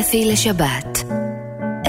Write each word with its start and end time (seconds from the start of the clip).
אפי 0.00 0.24
לשבת. 0.24 1.04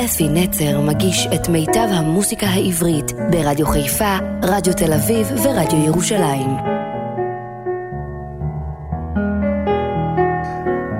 אפי 0.05 0.29
נצר 0.29 0.81
מגיש 0.81 1.27
את 1.35 1.49
מיטב 1.49 1.87
המוסיקה 1.91 2.47
העברית 2.47 3.11
ברדיו 3.31 3.67
חיפה, 3.67 4.17
רדיו 4.43 4.73
תל 4.73 4.93
אביב 4.93 5.27
ורדיו 5.43 5.85
ירושלים. 5.85 6.49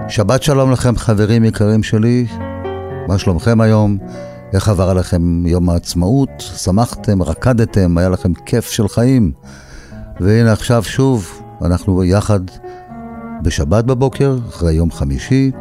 שבת 0.10 0.44
שלום 0.44 0.72
לכם 0.72 0.96
חברים 0.96 1.46
יקרים 1.46 1.84
שלי, 1.84 2.26
מה 3.08 3.18
שלומכם 3.18 3.62
היום? 3.62 3.98
איך 4.54 4.70
עבר 4.70 4.90
עליכם 4.90 5.46
יום 5.46 5.70
העצמאות? 5.70 6.30
שמחתם, 6.40 7.24
רקדתם, 7.24 7.98
היה 7.98 8.10
לכם 8.10 8.34
כיף 8.34 8.70
של 8.70 8.88
חיים? 8.88 9.32
והנה 10.20 10.52
עכשיו 10.52 10.84
שוב, 10.84 11.42
אנחנו 11.62 12.04
יחד 12.04 12.40
בשבת 13.44 13.86
בבוקר, 13.86 14.38
אחרי 14.50 14.74
יום 14.74 14.92
חמישי, 14.92 15.52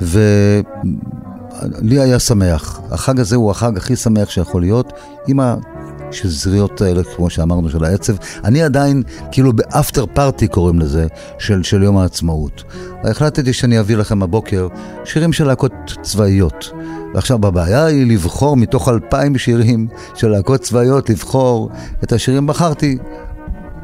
ולי 0.00 2.00
היה 2.00 2.18
שמח. 2.18 2.80
החג 2.90 3.20
הזה 3.20 3.36
הוא 3.36 3.50
החג 3.50 3.76
הכי 3.76 3.96
שמח 3.96 4.30
שיכול 4.30 4.60
להיות, 4.60 4.92
עם 5.26 5.40
השזריות 5.40 6.80
האלה, 6.80 7.02
כמו 7.16 7.30
שאמרנו, 7.30 7.70
של 7.70 7.84
העצב. 7.84 8.14
אני 8.44 8.62
עדיין, 8.62 9.02
כאילו 9.32 9.52
באפטר 9.52 10.06
פארטי 10.06 10.48
קוראים 10.48 10.78
לזה, 10.78 11.06
של, 11.38 11.62
של 11.62 11.82
יום 11.82 11.96
העצמאות. 11.96 12.64
החלטתי 13.04 13.52
שאני 13.52 13.80
אביא 13.80 13.96
לכם 13.96 14.22
הבוקר 14.22 14.68
שירים 15.04 15.32
של 15.32 15.46
להקות 15.46 15.72
צבאיות. 16.02 16.72
ועכשיו 17.14 17.46
הבעיה 17.46 17.84
היא 17.84 18.06
לבחור 18.06 18.56
מתוך 18.56 18.88
אלפיים 18.88 19.38
שירים 19.38 19.88
של 20.14 20.28
להקות 20.28 20.60
צבאיות, 20.60 21.10
לבחור 21.10 21.70
את 22.04 22.12
השירים. 22.12 22.46
בחרתי 22.46 22.98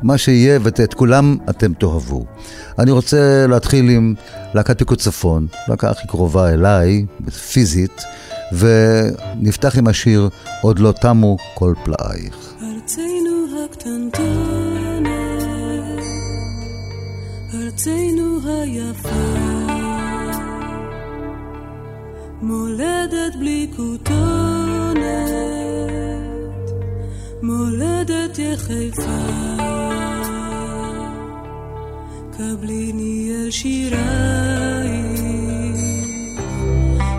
מה 0.02 0.18
שיהיה 0.18 0.58
ואת 0.62 0.94
כולם 0.94 1.36
אתם 1.50 1.72
תאהבו. 1.74 2.24
אני 2.78 2.90
רוצה 2.90 3.46
להתחיל 3.48 3.88
עם 3.88 4.14
להקת 4.54 4.78
פיקוד 4.78 4.98
צפון, 4.98 5.46
להקה 5.68 5.90
הכי 5.90 6.08
קרובה 6.08 6.52
אליי, 6.52 7.06
פיזית, 7.52 8.02
ונפתח 8.52 9.78
עם 9.78 9.86
השיר 9.86 10.28
עוד 10.62 10.78
לא 10.78 10.92
תמו 11.00 11.36
כל 11.54 11.74
פלאייך. 11.84 12.54
ארצנו 12.62 13.64
הקטנטונת, 13.64 15.06
ארצנו 17.54 18.38
היפה, 18.44 19.08
מולדת 22.42 23.36
בלי 23.38 23.70
כותונת, 23.76 25.51
מולדת 27.42 28.38
יחיפה. 28.38 29.02
קבליני 32.36 33.30
אל 33.30 33.50
שירייך, 33.50 35.20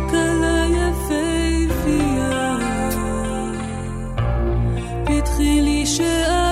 כלה 0.10 0.66
יפהפייה, 0.80 2.58
פתחי 5.06 5.62
לי 5.62 5.86
שערייך, 5.86 6.43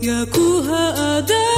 Yakuha 0.00 0.94
ada 1.18 1.57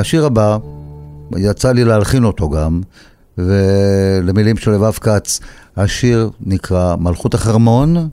השיר 0.00 0.26
הבא, 0.26 0.58
יצא 1.36 1.72
לי 1.72 1.84
להלחין 1.84 2.24
אותו 2.24 2.50
גם, 2.50 2.80
ולמילים 3.38 4.56
של 4.56 4.70
לבב 4.70 4.92
כץ, 4.92 5.40
השיר 5.76 6.30
נקרא 6.40 6.96
מלכות 6.96 7.34
החרמון, 7.34 8.08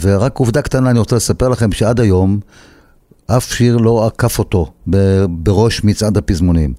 ורק 0.00 0.38
עובדה 0.38 0.62
קטנה 0.62 0.90
אני 0.90 0.98
רוצה 0.98 1.16
לספר 1.16 1.48
לכם 1.48 1.72
שעד 1.72 2.00
היום 2.00 2.40
אף 3.26 3.52
שיר 3.52 3.76
לא 3.76 4.06
עקף 4.06 4.38
אותו 4.38 4.72
בראש 5.26 5.84
מצעד 5.84 6.16
הפזמונים. 6.16 6.74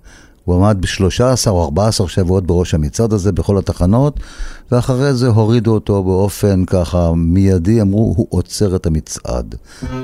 הוא 0.46 0.56
עמד 0.56 0.78
ב-13 0.82 1.50
או 1.50 1.64
14 1.64 2.08
שבועות 2.08 2.46
בראש 2.46 2.74
המצעד 2.74 3.14
הזה 3.14 3.32
בכל 3.32 3.58
התחנות, 3.58 4.20
ואחרי 4.72 5.14
זה 5.14 5.28
הורידו 5.28 5.74
אותו 5.74 6.04
באופן 6.04 6.66
ככה 6.66 7.12
מיידי, 7.16 7.82
אמרו, 7.82 8.14
הוא 8.18 8.28
עוצר 8.30 8.76
את 8.76 8.86
המצעד. 8.86 9.56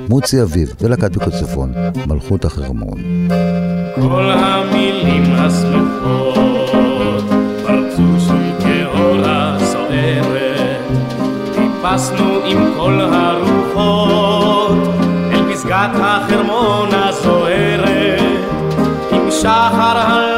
מוצי 0.08 0.42
אביב 0.42 0.74
ולהקת 0.80 1.12
פיקוצפון, 1.12 1.72
מלכות 2.06 2.44
החרמון. 2.44 3.28
כל 3.94 4.30
המילים 4.30 5.22
השמחות 5.34 7.20
פרצו 7.62 8.20
שוב 8.26 8.64
כאורה 8.64 9.58
סוערת 9.72 10.80
טיפסנו 11.54 12.44
עם 12.46 12.72
כל 12.76 13.00
הרוחות 13.00 14.78
אל 15.32 15.54
פסגת 15.54 15.90
החרמון 15.94 16.88
הזוהרת 16.92 18.22
עם 19.12 19.30
שחר 19.30 19.98
הלילה 19.98 20.31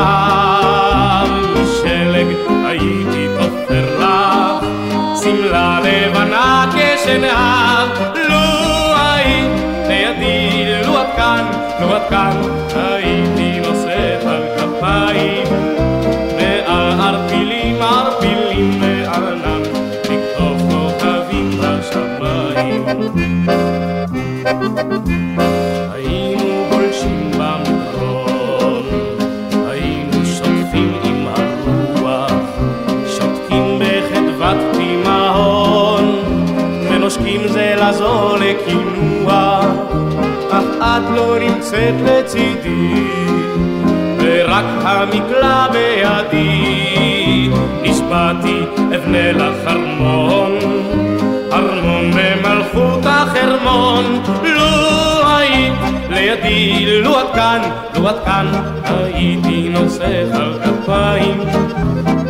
של 0.00 0.06
זהב, 0.06 1.28
משלג 1.54 2.26
הייתי 2.66 3.26
תופר 3.38 3.98
לך, 3.98 4.64
שמלה 5.22 5.80
לבנה 5.80 6.70
כשנהב, 6.72 7.88
לו 8.28 8.94
היית 8.96 9.52
לידי, 9.88 10.82
לו 10.86 11.02
את 11.02 11.06
כאן, 11.16 11.44
לו 11.80 11.96
את 11.96 12.02
כאן, 12.10 12.36
הייתי 12.74 13.60
נושאת 13.60 14.24
על 14.26 14.42
כפיים, 14.56 15.46
ועל 16.36 17.00
ערפילים 17.00 17.82
ערפילים 17.82 18.82
וענן, 18.82 19.62
לקטוף 20.04 20.62
כוכבים 20.70 21.50
בשמיים. 21.60 22.84
נמצאת 41.90 42.24
לצידי, 42.24 43.06
ורק 44.18 44.64
המקלע 44.82 45.66
בידי, 45.72 47.50
נשבעתי 47.82 48.60
אבנה 48.96 49.32
לך 49.32 49.66
ארמון, 49.66 50.58
ארמון 51.52 52.10
במלכות 52.10 53.06
החרמון, 53.06 54.22
לו 54.42 55.28
היית 55.36 55.72
לידי, 56.10 57.00
לו 57.02 57.20
את 57.20 57.26
כאן, 57.34 57.60
לו 57.94 58.10
את 58.10 58.24
כאן, 58.24 58.46
הייתי 58.84 59.68
נוסך 59.68 60.34
על 60.34 60.58
כפיים, 60.64 61.40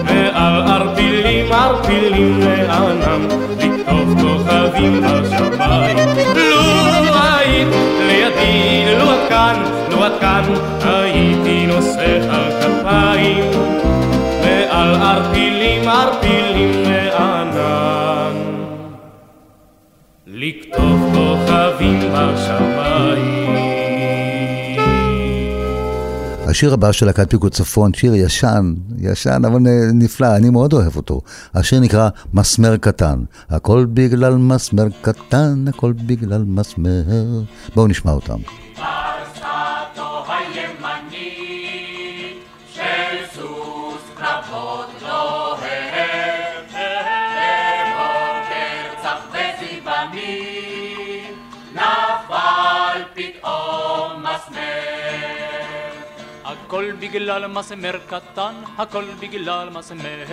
ועל 0.07 0.63
ערפילים 0.63 1.53
ערפילים 1.53 2.41
לענם, 2.41 3.29
לקטוף 3.59 4.23
כוכבים 4.23 5.03
בשמיים. 5.03 5.97
לו 6.35 6.80
היית 7.61 7.75
לידי, 8.07 8.99
לו 8.99 9.15
את 9.15 9.29
כאן, 9.29 9.63
לו 9.91 10.07
את 10.07 10.13
כאן, 10.21 10.43
הייתי 10.85 11.67
נוסך 11.67 12.25
על 12.31 12.51
כפיים, 12.61 13.45
ועל 14.43 14.95
ערפילים 14.95 15.89
ערפילים 15.89 16.83
לענן. 16.85 18.35
לקטוף 20.27 21.01
כוכבים 21.15 22.01
בשמיים. 22.13 23.30
השיר 26.51 26.75
הבא 26.75 26.93
של 26.93 27.07
להקת 27.07 27.31
פיקוד 27.31 27.53
צפון, 27.53 27.95
שיר 27.95 28.15
ישן, 28.15 28.75
ישן 28.99 29.43
אבל 29.47 29.61
נפלא, 29.93 30.37
אני 30.37 30.51
מאוד 30.51 30.73
אוהב 30.73 30.97
אותו. 30.97 31.21
השיר 31.55 31.81
נקרא 31.81 32.09
מסמר 32.35 32.77
קטן. 32.77 33.19
הכל 33.51 33.87
בגלל 33.95 34.37
מסמר 34.37 34.87
קטן, 35.03 35.65
הכל 35.69 35.93
בגלל 35.93 36.45
מסמר. 36.47 37.03
בואו 37.75 37.87
נשמע 37.87 38.13
אותם. 38.13 38.39
בגלל 57.11 57.47
מסמר 57.47 57.99
קטן, 58.07 58.55
הכל 58.79 59.05
בגלל 59.21 59.71
מסמר. 59.71 60.25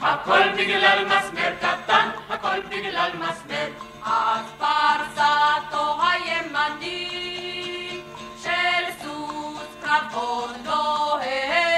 הכל 0.00 0.40
בגלל 0.58 1.04
מסמר 1.04 1.52
קטן, 1.60 2.08
הכל 2.30 2.60
בגלל 2.68 3.10
מסמר. 3.14 3.68
אז 4.04 4.44
פרסתו 4.58 5.98
הימנית 6.02 8.04
של 8.42 8.84
סוס 9.02 9.68
קרבות 9.82 10.50
לוהר, 10.64 11.69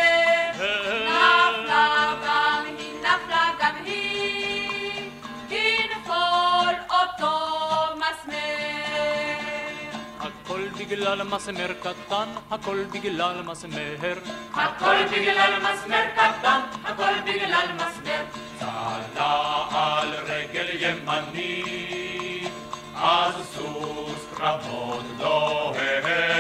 בגלל 10.93 11.23
מסמר 11.23 11.73
קטן, 11.81 12.29
הכל 12.51 12.85
בגלל 12.93 13.43
מסמר. 13.43 14.19
הכל 14.55 14.95
בגלל 15.13 15.53
מסמר 15.59 16.05
קטן, 16.15 16.61
הכל 16.85 17.13
בגלל 17.25 17.67
מסמר. 17.75 18.23
צלה 18.59 19.67
על 19.71 20.15
רגל 20.27 20.69
ימנית, 20.81 22.53
אז 22.95 23.35
סוס 23.55 24.27
קרבות 24.37 25.05
דוהר, 25.19 26.32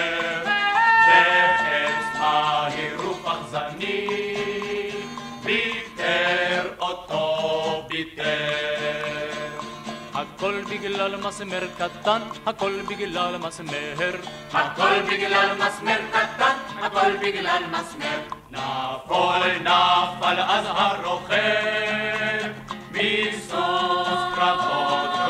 בגלל 10.72 11.16
מסמר 11.16 11.60
קטן, 11.78 12.22
הכל 12.46 12.80
בגלל 12.88 13.36
מסמר. 13.38 14.16
הכל 14.52 15.02
בגלל 15.10 15.48
מסמר 15.54 15.98
קטן, 16.12 16.56
הכל 16.82 17.16
בגלל 17.22 17.62
מסמר. 17.70 18.18
נפול 18.50 19.58
נפל 19.60 20.40
אז 20.40 20.64
הרוכב, 20.68 22.52
מסוס 22.92 24.18
קרבות 24.34 25.21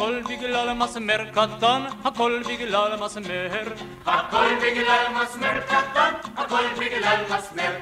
לא 0.00 0.74
מסמר 0.74 1.24
קטן, 1.32 1.82
הכל 2.04 2.42
בגלל 2.48 2.96
מסמר. 3.04 3.50
הכל 4.06 4.48
בגלל 4.62 5.04
מסמר 5.22 5.60
קטן, 5.60 6.12
הכל 6.36 6.64
בגלל 6.78 7.24
מסמר. 7.24 7.72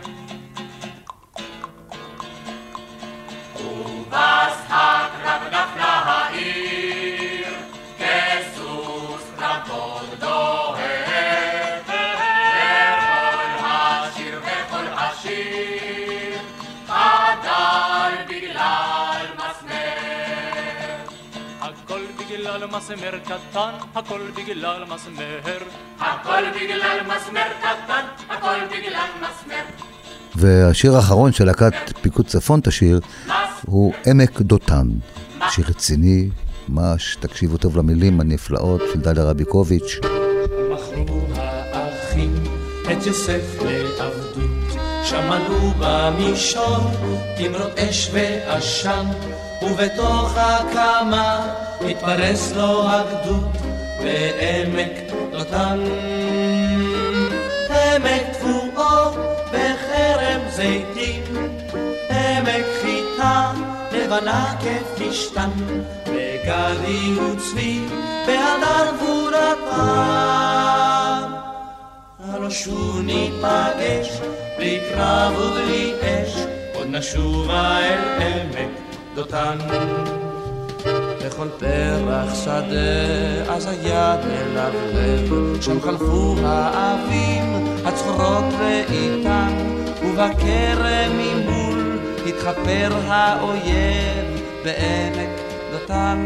ובס 3.57 4.59
הקרב 4.69 5.43
נפלה 5.47 5.95
העיר, 6.05 7.55
כסוס 7.99 9.23
קרבות 9.39 9.98
בגלל 22.59 22.77
מסמר 22.79 23.19
קטן, 23.25 23.71
הכל 23.95 24.21
בגלל 24.37 24.85
מסמר. 24.85 25.39
הכל 26.01 26.43
בגלל 26.55 26.99
מסמר 27.03 27.49
קטן, 27.61 28.05
הכל 28.29 28.57
בגלל 28.67 29.09
מסמר. 29.17 29.63
והשיר 30.37 30.97
האחרון 30.97 31.33
של 31.33 31.45
להקת 31.45 31.73
פיקוד 32.03 32.27
צפון 32.27 32.61
תשיר 32.61 33.01
הוא 33.67 33.93
עמק 34.07 34.41
דותן. 34.41 34.89
שיר 35.51 35.65
רציני, 35.69 36.29
ממש, 36.69 37.17
תקשיבו 37.21 37.57
טוב 37.57 37.77
למילים 37.77 38.21
הנפלאות 38.21 38.83
של 38.93 39.01
דליה 39.01 39.25
רביקוביץ'. 39.25 39.99
מכרו 40.73 41.21
האחים 41.35 42.35
את 42.83 43.07
יוסף 43.07 43.63
לעבדות, 43.63 44.81
שמענו 45.05 45.73
במישור 45.79 46.91
תמרות 47.39 47.79
אש 47.79 48.11
ועשן, 48.13 49.05
ובתוך 49.71 50.33
הקמה 50.37 51.55
התפרס 51.81 52.53
לו 52.53 52.91
הגדוד 52.91 53.57
בעמק 53.99 54.93
דותן. 55.31 55.81
עמק 57.71 58.23
תבואו 58.39 59.13
בחרם 59.53 60.41
זיתים, 60.51 61.23
עמק 62.11 62.67
חיטה 62.83 63.53
לבנה 63.93 64.55
כפשתן, 64.61 65.51
וגדי 66.07 67.15
וצבי 67.21 67.85
בהדר 68.27 68.91
גבורתם. 68.97 69.79
הלא 72.29 72.51
שוב 72.51 73.01
ניפגש, 73.01 74.21
בלי 74.59 74.81
קרב 74.91 75.39
ובלי 75.39 75.93
אש, 76.03 76.37
עוד 76.75 76.87
נשובה 76.91 77.79
אל 77.79 78.23
עמק 78.23 78.88
דותן. 79.19 79.59
בכל 81.27 81.49
פרח 81.59 82.35
שדה, 82.45 83.55
אז 83.55 83.67
היד 83.67 84.21
מלבלב, 84.27 85.63
שם 85.63 85.81
חלפו 85.81 86.37
האבים, 86.45 87.67
הצחורות 87.85 88.45
לאיתן, 88.61 89.53
ובכרם 90.03 91.13
ממול 91.19 91.99
התחפר 92.27 92.91
האויב 93.07 94.43
בעמק 94.65 95.31
דותן. 95.73 96.25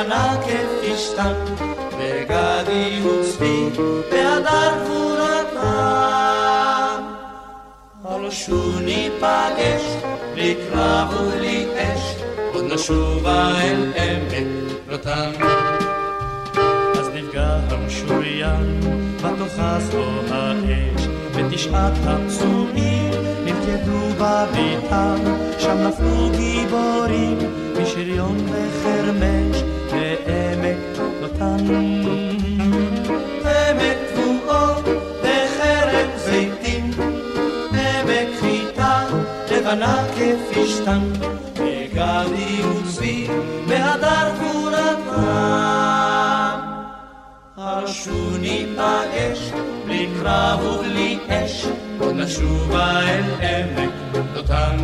לבנה 0.00 0.36
כפשתן, 0.42 1.34
וגדי 1.98 3.02
וצבי 3.02 3.70
בהדר 4.10 4.72
גבורתם. 4.84 5.60
הלא 8.04 8.30
שוב 8.30 8.80
ניפגש, 8.80 9.82
בלי 10.34 10.54
קרב 10.54 11.14
ובלי 11.20 11.66
אש, 11.76 12.14
עוד 12.52 12.64
נשובה 12.72 13.52
אל 13.62 13.92
עמק 13.96 14.32
דותן. 14.88 15.30
אז 16.98 17.08
נפגע 17.14 17.58
המשוריין, 17.70 18.80
בתוכס 19.16 19.94
לו 19.94 20.20
האש, 20.30 21.06
ותשעת 21.34 21.92
הפצועים 22.06 22.99
נלכדו 23.70 24.08
בביתם, 24.18 25.16
שם 25.58 25.76
נפלו 25.78 26.30
גיבורים, 26.36 27.38
משריון 27.82 28.36
וחרמש, 28.48 29.62
לעמק 29.92 30.78
דותן. 31.20 31.56
עמק 33.44 33.98
תבואו 34.14 34.74
בחרם 35.22 36.08
וצבי 36.16 36.80
בהדר 43.68 44.28
גבורתם. 44.38 44.70
הרשו 47.56 48.30
ניפגש, 48.40 49.50
בלי 49.86 50.08
קרב 50.20 50.60
ובלי 50.64 51.18
אש, 51.28 51.66
נשובה 52.14 53.00
אל 53.00 53.22
עמק 53.40 53.90
דותן. 54.34 54.76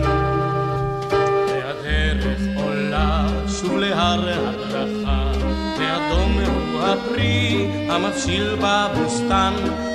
והדרך 1.49 2.41
עולה 2.57 3.27
שוב 3.61 3.77
להר 3.77 4.21
הדרכה, 4.29 5.33
ואדום 5.79 6.39
הוא 6.41 6.81
הפרי 6.83 7.71
המבשיל 7.89 8.57
בבוסתן, 8.61 9.53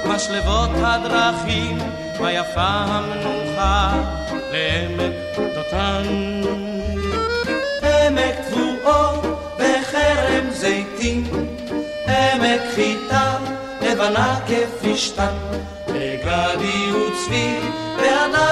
משלבות 0.08 0.70
הדרכים, 0.76 1.78
מה 2.20 2.32
יפה 2.32 2.68
המנוחה 2.68 4.02
לעמק 4.52 5.14
דותן. 5.56 6.04
עמק 7.84 8.36
תבואו 8.50 9.22
בחרם 9.56 10.50
זיתים, 10.52 11.24
עמק 12.08 12.62
חיטה 12.76 13.38
לבנה 13.82 14.40
כפשתן, 14.48 15.34
וגדי 16.02 16.92
וצבי 16.92 17.60
והדר. 17.98 18.52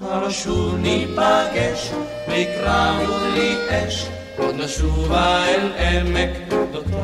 הלא 0.00 0.30
שוב 0.30 0.76
ניפגש, 0.78 1.92
בלי 2.28 2.44
קרב 2.44 3.08
ובלי 3.08 3.56
אש, 3.70 4.08
עוד 4.38 4.54
נשובה 4.54 5.44
אל 5.44 5.68
עמק 5.78 6.30
דותן. 6.72 6.96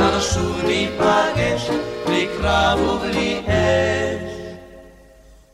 הלא 0.00 0.20
שוב 0.20 0.60
ניפגש, 0.66 1.70
בלי 2.06 2.26
קרב 2.38 2.80
ובלי 2.80 3.40
אש, 3.46 4.32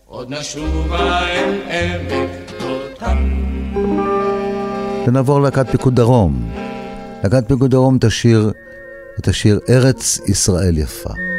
עוד 0.07 0.31
נשובה 0.31 1.19
אל 1.29 1.61
עמק 1.71 2.31
דותן. 2.61 3.31
ונעבור 5.07 5.41
ללהקת 5.41 5.71
פיקוד 5.71 5.95
דרום. 5.95 6.51
להקת 7.25 7.49
פיקוד 7.49 7.71
דרום 7.71 7.99
תשיר 8.01 8.53
את 9.21 9.29
השיר 9.29 9.61
ארץ 9.69 10.21
ישראל 10.29 10.79
יפה. 10.79 11.30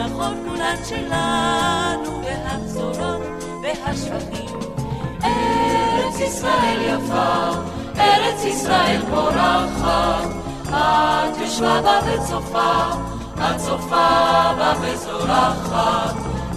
והמלאכות 0.00 0.34
כולן 0.48 0.76
שלנו, 0.88 2.22
והבשורות 2.24 3.20
והשפכים. 3.62 4.58
ארץ 5.24 6.20
ישראל 6.20 6.80
יפה, 6.80 7.50
ארץ 7.98 8.44
ישראל 8.44 9.00
פורחת, 9.10 10.28
את 10.68 11.40
יושבה 11.40 11.80
בה 11.82 12.00
וצופה, 12.06 12.90
את 13.38 13.56
צופה 13.56 14.08
בה 14.58 14.74
וזורחת. 14.80 16.14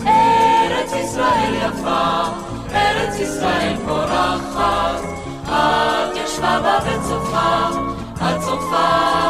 ארץ 0.08 0.94
ישראל 0.94 1.54
יפה, 1.54 2.24
ארץ 2.72 3.20
ישראל 3.20 3.76
פורחת, 3.86 5.02
את 5.46 6.16
ישבה 6.16 6.60
בה 6.64 6.80
וצופה, 6.86 7.70
את 8.16 8.42
צופה 8.42 8.90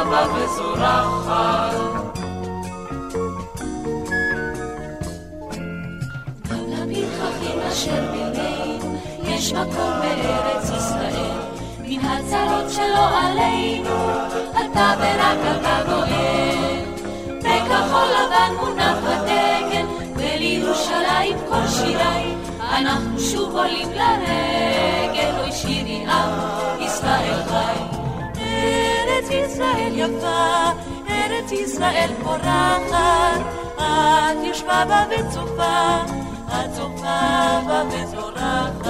בה 0.10 0.25
וזורחת. 0.36 2.02
אשר 7.74 8.12
בינינו, 8.12 8.98
יש 9.24 9.53
מקום 9.53 9.94
בארץ 10.01 10.63
ישראל, 10.63 11.39
מן 11.80 12.06
הצרות 12.06 12.72
שלא 12.72 13.20
עלינו, 13.20 14.10
אתה 14.51 14.94
ורק 15.00 15.38
אתה 15.51 15.82
גואל. 15.86 16.84
בכחול 17.39 18.08
לבן 18.08 18.53
מונף 18.60 18.98
הדגל, 19.03 19.86
ולירושלים 20.15 21.38
כל 21.50 21.68
שיריי, 21.68 22.36
אנחנו 22.72 23.20
שוב 23.20 23.56
עולים 23.56 23.89
לרגל, 23.92 25.32
אוי 25.39 25.51
שירי 25.51 26.06
עם 26.06 26.30
ישראל 26.80 27.44
חי. 27.48 27.80
ארץ 28.38 29.30
ישראל 29.30 29.92
יפה, 29.96 30.72
ארץ 31.10 31.51
ישראל 31.51 32.10
פורחת, 32.24 33.42
את 33.77 34.44
יושבה 34.44 34.86
בה 34.88 35.03
וצופה, 35.10 36.23
את 36.48 36.72
צופה 36.76 37.60
בה 37.68 37.84
וזורחת. 37.90 38.88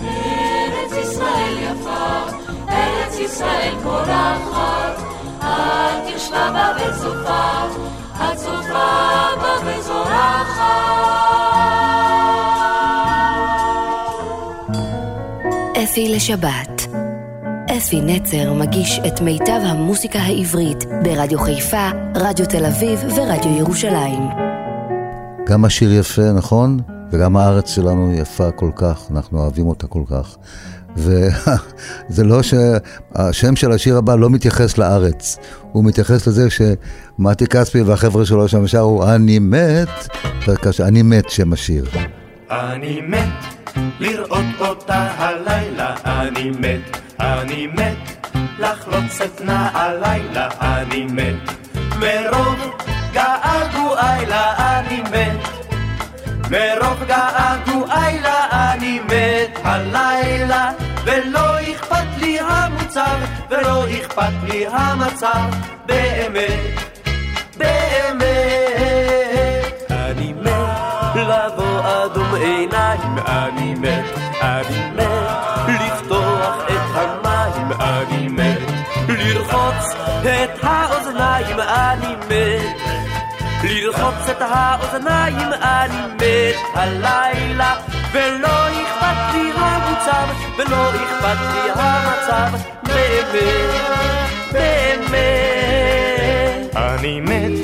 ארץ 0.00 0.92
ישראל 0.92 1.58
יפה, 1.58 2.30
ארץ 2.68 3.18
ישראל 3.18 3.74
פורחת, 3.82 5.02
את 5.38 6.10
יושבה 6.12 6.50
בה 6.52 6.72
וצופה, 6.76 7.66
את 8.16 8.36
צופה 8.36 8.72
בה. 9.40 9.52
אפי 15.84 16.08
לשבת. 16.08 16.86
אפי 17.76 18.00
נצר 18.00 18.52
מגיש 18.52 19.00
את 19.06 19.20
מיטב 19.20 19.60
המוסיקה 19.64 20.18
העברית 20.18 20.84
ברדיו 21.02 21.38
חיפה, 21.38 21.88
רדיו 22.14 22.46
תל 22.46 22.66
אביב 22.66 23.04
ורדיו 23.16 23.58
ירושלים. 23.58 24.61
גם 25.52 25.64
השיר 25.64 25.92
יפה, 25.92 26.32
נכון? 26.32 26.80
וגם 27.10 27.36
הארץ 27.36 27.74
שלנו 27.74 28.12
יפה 28.14 28.50
כל 28.50 28.70
כך, 28.76 29.02
אנחנו 29.10 29.38
אוהבים 29.38 29.66
אותה 29.66 29.86
כל 29.86 30.02
כך. 30.10 30.36
וזה 30.96 32.24
לא 32.30 32.40
שהשם 32.42 33.56
של 33.56 33.72
השיר 33.72 33.96
הבא 33.96 34.14
לא 34.14 34.30
מתייחס 34.30 34.78
לארץ, 34.78 35.36
הוא 35.72 35.84
מתייחס 35.84 36.26
לזה 36.26 36.48
שמתי 36.50 37.46
כספי 37.46 37.82
והחבר'ה 37.82 38.26
שלו 38.26 38.48
שם 38.48 38.66
שרו 38.66 39.08
אני 39.08 39.38
מת, 39.38 40.08
אני 40.80 41.02
מת 41.02 41.30
שם 41.30 41.52
השיר. 41.52 41.84
אני 42.50 43.00
מת 43.00 43.68
לראות 44.00 44.44
אותה 44.58 45.08
הלילה, 45.16 45.94
אני 46.04 46.50
מת, 46.50 46.96
אני 47.20 47.66
מת 47.66 48.26
לחלוץ 48.58 49.20
את 49.24 49.40
נעלילה, 49.40 50.48
אני 50.60 51.04
מת 51.04 51.52
מרוב 51.98 52.91
געגועי 53.12 54.26
לה 54.26 54.78
אני 54.78 55.00
מת 55.00 55.48
מרוב 56.50 57.04
געגועי 57.06 58.20
לה 58.20 58.72
אני 58.72 59.00
מת 59.00 59.58
הלילה 59.64 60.70
ולא 61.04 61.60
אכפת 61.60 62.06
לי 62.18 62.38
המוצר 62.40 63.16
ולא 63.50 63.84
אכפת 63.90 64.32
לי 64.48 64.66
המצב 64.66 65.50
באמת, 65.86 66.80
באמת 67.56 68.72
אני 69.90 70.32
מת 70.32 71.16
לבוא 71.16 71.80
אדום 72.04 72.34
עיניים 72.34 73.18
אני 73.26 73.74
מת, 73.74 74.04
אני 74.42 74.90
מת 74.96 75.68
לפתוח 75.68 76.56
את 76.66 76.94
המים 76.94 77.72
אני 77.80 78.28
מת 78.28 78.58
לרחוץ 79.08 79.94
את 80.22 80.50
האוזניים 80.62 81.60
אני 81.60 82.14
מת 82.28 82.81
לרחוץ 83.64 84.28
את 84.30 84.36
האוזניים 84.40 85.52
אני 85.62 85.96
מת 86.16 86.56
הלילה 86.74 87.76
ולא 88.12 88.68
אכפת 88.68 89.34
לי 89.34 89.50
המוצר 89.56 90.24
ולא 90.58 90.90
אכפת 90.90 91.40
לי 91.54 91.70
המצב. 91.74 92.50
באמת, 92.82 93.82
באמת. 94.52 95.42
אני 96.76 97.20
מת 97.20 97.58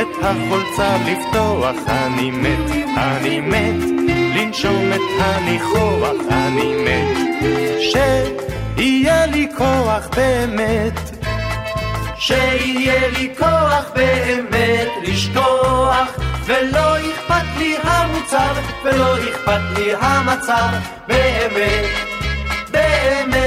את 0.00 0.06
החולצה 0.22 0.96
לפתוח 1.06 1.76
אני 1.88 2.30
מת, 2.30 2.70
אני 2.96 3.40
מת 3.40 3.84
לנשום 4.36 4.92
את 4.94 5.00
הניחוח 5.20 6.16
אני 6.30 6.74
מת 6.84 7.16
שיהיה 7.80 9.26
לי 9.26 9.48
כוח 9.56 10.08
באמת 10.16 11.15
שיהיה 12.18 13.08
לי 13.08 13.34
כוח 13.38 13.90
באמת 13.94 14.88
לשכוח 15.02 16.16
ולא 16.44 16.96
אכפת 16.98 17.44
לי 17.58 17.76
המוצר 17.82 18.52
ולא 18.84 19.18
אכפת 19.18 19.60
לי 19.76 19.92
המצב 20.00 20.68
באמת, 21.08 21.84
באמת. 22.70 23.46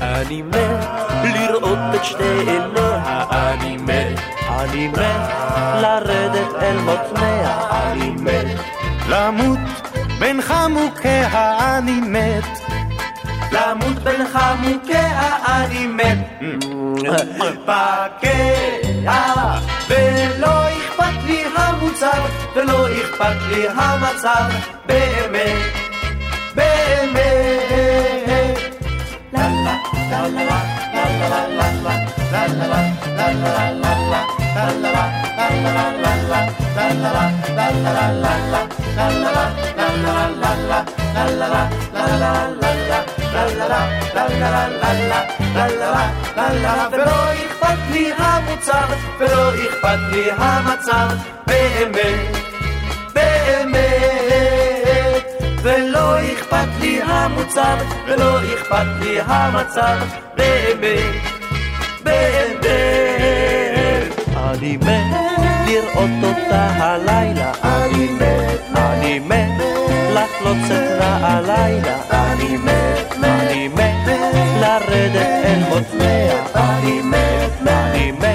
אני 0.00 0.42
מת 0.42 0.84
לראות 1.24 1.78
את 1.94 2.04
שתי 2.04 2.22
עיניה 2.22 3.24
אני 3.30 3.76
מת, 3.76 4.20
אני 4.48 4.88
מת 4.88 5.30
לרדת 5.82 6.54
אל 6.62 6.78
מותניה. 6.78 7.58
אני 7.70 8.10
מת 8.10 8.46
למות 9.08 9.58
בין 10.18 10.42
חמוקיה 10.42 11.78
אני 11.78 12.00
מת 12.00 12.44
למות 13.52 13.98
בין 14.04 14.28
חמוקיה 14.32 15.36
אני 15.46 15.86
מת 15.86 16.18
פקע 17.66 18.28
ולא 19.88 20.68
אכפת 20.68 21.24
לי 21.26 21.44
המוצר 21.56 22.22
ולא 22.56 22.86
אכפת 22.92 23.36
לי 23.48 23.68
המצב 23.68 24.50
באמת 24.86 25.56
באמת 26.54 26.88
לה 29.32 29.48
לה 29.64 29.76
לה 30.00 30.28
לה 30.28 30.38
לה 30.38 30.58
לה 30.58 31.78
לה 31.78 32.04
לה 32.58 32.78
לה 32.78 32.78
לה 32.78 33.24
לה 42.88 43.17
ולא 46.92 47.32
אכפת 47.32 47.78
לי 47.90 48.12
המוצר, 48.18 48.84
ולא 49.18 49.54
אכפת 49.54 49.98
לי 50.12 50.30
המצב, 50.36 51.08
באמת, 51.46 52.36
באמת. 53.14 53.88
ולא 55.62 56.18
אכפת 56.20 56.68
לי 56.80 57.00
המוצר, 57.02 57.76
ולא 58.06 58.40
אכפת 58.54 58.86
לי 59.00 59.20
המצב, 59.20 59.98
באמת, 60.36 61.14
באמת. 62.02 62.78
אני 64.36 64.76
מת 64.76 65.27
לראות 65.68 66.10
אותה 66.22 66.66
הלילה, 66.66 67.52
אני 67.62 68.08
מת, 68.12 68.76
אני 68.76 69.18
מת 69.18 69.62
לחלוץ 70.14 70.70
את 70.70 71.00
נעלילה, 71.00 71.96
אני 72.10 72.56
מת, 72.56 73.16
אני 73.24 73.68
מת 73.68 74.08
לרדת 74.60 75.44
אל 75.44 75.62
מותניה, 75.68 76.44
אני 76.54 77.02
מת, 77.02 77.68
אני 77.68 78.10
מת 78.12 78.28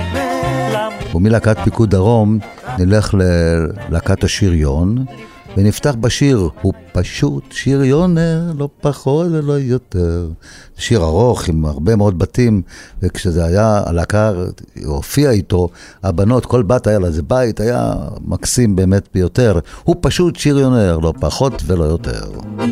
ומלהקת 1.16 1.58
פיקוד 1.64 1.90
דרום 1.90 2.38
נלך 2.80 3.14
ללהקת 3.14 4.24
השריון, 4.24 5.06
ונפתח 5.58 5.96
בשיר, 6.00 6.50
הוא 6.62 6.74
פשוט 6.92 7.44
שיר 7.52 7.84
יונר, 7.84 8.52
לא 8.58 8.70
פחות 8.82 9.28
ולא 9.32 9.54
יותר. 9.54 10.28
שיר 10.78 11.04
ארוך 11.04 11.48
עם 11.48 11.66
הרבה 11.66 11.96
מאוד 11.96 12.20
בתים, 12.20 12.62
וכשזה 13.02 13.46
היה, 13.46 13.82
הלהקה 13.86 14.32
הופיע 14.86 15.32
איתו, 15.32 15.70
הבנות, 16.04 16.46
כל 16.46 16.64
בת 16.64 16.88
היה 16.88 17.00
לה 17.00 17.08
איזה 17.08 17.24
בית, 17.24 17.60
היה 17.60 17.94
מקסים 18.22 18.76
באמת 18.76 19.08
ביותר. 19.14 19.60
הוא 19.84 19.96
פשוט 20.02 20.36
שיר 20.36 20.60
יונר, 20.60 20.98
לא 20.98 21.14
פחות 21.20 21.62
ולא 21.66 21.84
יותר. 21.84 22.22
לא 22.58 22.64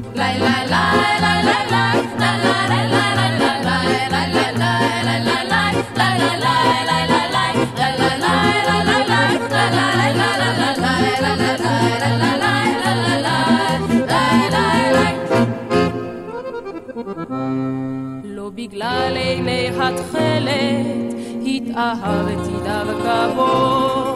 התכלת 19.81 21.13
התאהבתי 21.45 22.51
דווקא 22.63 23.27
בו, 23.35 24.15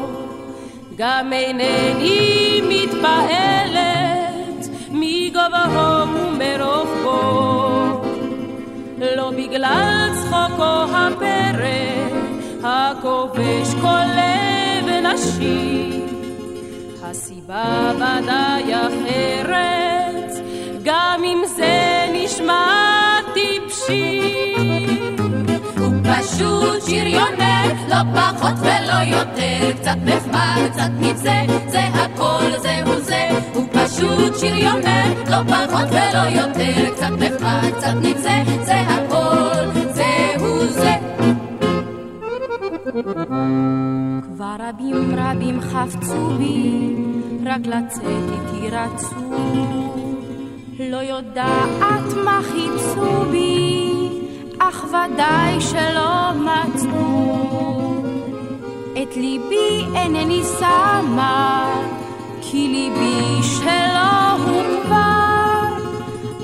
גם 0.97 1.33
אינני 1.33 2.61
מתפעלת 2.69 4.67
מגובהו 4.91 6.07
ומרוחבו. 6.07 7.65
לא 9.15 9.31
בגלל 9.31 10.09
צחוקו 10.13 10.83
הפרא 10.93 11.85
הכובש 12.63 13.73
כל 13.81 14.05
לב 14.15 14.89
נשי, 14.89 16.01
הסיבה 17.03 17.91
ודאי 17.95 18.75
אחרת, 18.75 20.31
גם 20.83 21.21
אם 21.23 21.41
זה 21.57 22.05
נשמע 22.13 23.19
טיפשי. 23.33 25.04
פשוט 26.05 26.81
שריונר, 26.81 27.73
לא 27.89 27.95
פחות 28.15 28.53
ולא 28.59 29.17
יותר, 29.17 29.71
קצת 29.79 29.97
נחמד, 30.05 30.69
קצת 30.71 30.89
נצא, 30.99 31.41
זה 31.67 31.79
הכל, 31.79 32.51
זהו 32.57 32.99
זה. 33.01 33.29
הוא 33.53 33.67
פשוט 33.71 34.39
שריונר, 34.39 35.13
לא 35.29 35.37
פחות 35.43 35.87
ולא 35.91 36.41
יותר, 36.41 36.89
קצת 36.95 37.11
נחמד, 37.19 37.71
קצת 37.77 37.93
נצא, 38.01 38.43
זה 38.63 38.79
הכל, 38.81 39.79
זהו 39.93 40.65
זה. 40.67 40.95
כבר 44.23 44.55
רבים 44.59 45.15
רבים 45.17 45.61
חפצו 45.61 46.29
בי, 46.37 46.95
רק 47.45 47.61
לצאת 47.65 48.03
איתי 48.31 48.69
רצו. 48.69 49.35
לא 50.79 50.97
יודעת 50.97 52.13
מה 52.25 52.39
חיפשו 52.43 53.25
בי, 53.31 53.84
אך 54.69 54.85
ודאי 54.85 55.61
שלא 55.61 56.31
מצאו. 56.35 57.55
את 59.03 59.15
ליבי 59.15 59.85
אינני 59.95 60.41
שמה, 60.59 61.75
כי 62.41 62.67
ליבי 62.67 63.43
שלא 63.43 64.31
הוא 64.31 64.63
כבר. 64.83 65.67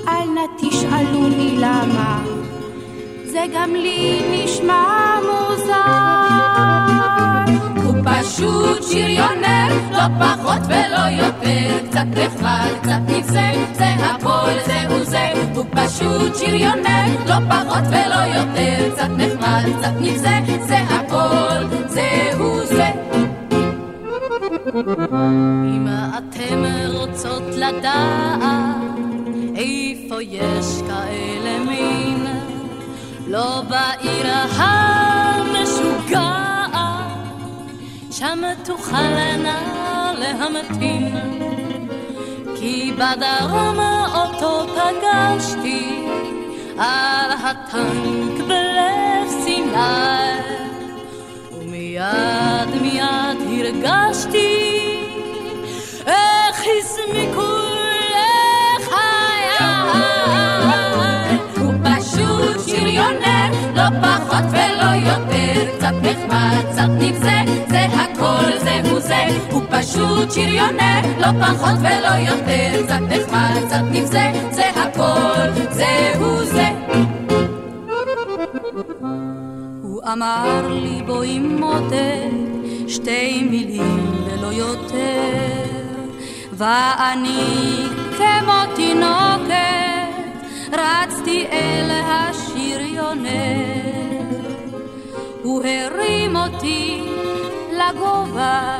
אל 0.07 0.27
נא 0.35 0.45
תשאלוני 0.57 1.55
למה, 1.57 2.23
זה 3.25 3.45
גם 3.53 3.73
לי 3.75 4.21
נשמע 4.31 5.19
מוזר. 5.21 6.30
פשוט 8.21 8.83
שריונר, 8.83 9.67
לא 9.91 10.03
פחות 10.19 10.61
ולא 10.67 11.23
יותר, 11.23 11.87
קצת 11.89 12.05
נחמד, 12.15 12.67
קצת 12.81 12.99
נבזה, 13.07 13.51
זה 13.73 13.85
הכל, 13.85 14.51
זהו 14.65 15.03
זה. 15.03 15.31
הוא 15.55 15.65
פשוט 15.71 16.35
שריונר, 16.35 17.05
לא 17.25 17.35
פחות 17.49 17.83
ולא 17.89 18.39
יותר, 18.39 18.91
קצת 18.93 19.09
נחמד, 19.17 19.63
קצת 19.79 19.93
נבזה, 20.01 20.39
זה 20.67 20.77
הכל, 20.77 21.77
זהו 21.87 22.65
זה. 22.65 22.89
אם 25.75 25.87
אתם 26.17 26.63
רוצות 26.93 27.43
לדעת 27.55 28.81
איפה 29.55 30.23
יש 30.23 30.81
כאלה 30.87 31.59
מין, 31.67 32.27
לא 33.27 33.63
בעיר 33.69 34.27
המשוגעת, 34.27 34.80
שם 38.21 38.41
תוכלנה 38.63 40.13
להמתין. 40.19 41.15
כי 42.55 42.91
בדרום 42.95 43.79
אותו 44.13 44.67
פגשתי 44.67 46.05
על 46.77 47.31
הטנק 47.31 48.41
בלב 48.47 49.29
סיני. 49.43 50.41
ומיד 51.51 52.81
מיד 52.81 53.37
הרגשתי 53.47 54.71
איך 56.07 56.63
הסמיקו 56.79 57.51
לחיי. 58.11 59.51
הוא 61.59 61.73
פשוט 61.83 62.67
שריונר, 62.67 63.51
לא 63.75 63.89
פחות 64.01 64.45
ולא 64.51 65.11
יותר, 65.11 65.77
קצת 65.77 65.93
נחמד, 66.01 66.71
קצת 66.71 66.89
נבזה, 66.99 67.37
זה 67.69 67.87
הכל, 68.61 68.83
זהו 68.83 68.99
זה. 68.99 69.25
הוא 69.51 69.61
פשוט 69.69 70.31
שריונר, 70.31 71.01
לא 71.19 71.27
פחות 71.45 71.75
ולא 71.79 72.31
יותר, 72.31 72.83
קצת 72.83 72.99
נחמד, 73.09 73.65
קצת 73.67 73.81
נבזה, 73.91 74.31
זה 74.51 74.69
הכל, 74.69 75.61
זהו 75.71 76.45
זה. 76.45 76.67
הוא 79.81 80.01
אמר 80.13 80.67
לי 80.67 81.01
בואי 81.05 81.39
מודד 81.39 82.29
שתי 82.87 83.43
מילים 83.51 84.13
ולא 84.25 84.47
יותר 84.47 85.61
ואני 86.53 87.87
כמו 88.17 88.75
תינוקת 88.75 89.53
רצתי 90.73 91.45
אל 91.51 91.91
השריונר 91.91 93.31
הוא 95.43 95.63
הרים 95.63 96.35
אותי 96.35 97.03
לגובה 97.81 98.77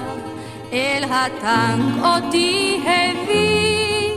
אל 0.74 1.04
הטנק 1.04 2.06
אותי 2.06 2.84
הביא 2.86 4.10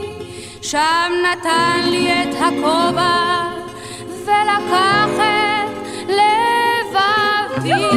שם 0.61 1.11
נתן 1.23 1.89
לי 1.89 2.23
את 2.23 2.35
הכובע 2.35 3.43
ולקח 4.25 5.09
את 5.17 5.75
לבבי. 6.09 7.95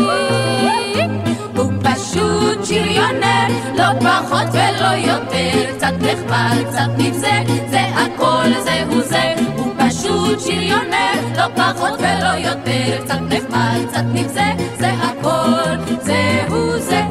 פשוט 1.82 2.64
שריונר, 2.64 3.46
לא 3.74 3.84
פחות 4.00 4.46
ולא 4.52 5.12
יותר, 5.12 5.76
קצת 5.76 5.92
נחמד, 6.00 6.64
קצת 6.68 6.88
נבזה, 6.98 7.42
זה 7.70 7.80
הכל, 7.80 8.60
זהו 8.64 9.02
זה. 9.02 9.34
הוא 9.56 9.57
פשוט 9.88 10.40
שריונר, 10.40 11.36
לא 11.36 11.46
פחות 11.56 11.98
ולא 11.98 12.48
יותר, 12.48 13.04
קצת 13.04 13.18
נחמד, 13.28 13.78
קצת 13.88 14.04
נבזה, 14.14 14.44
זה 14.78 14.90
הכל, 14.90 15.94
זהו 16.00 16.78
זה. 16.78 17.02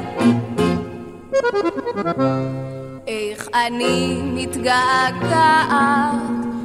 איך 3.07 3.47
אני 3.67 4.21
מתגעגעת 4.23 5.67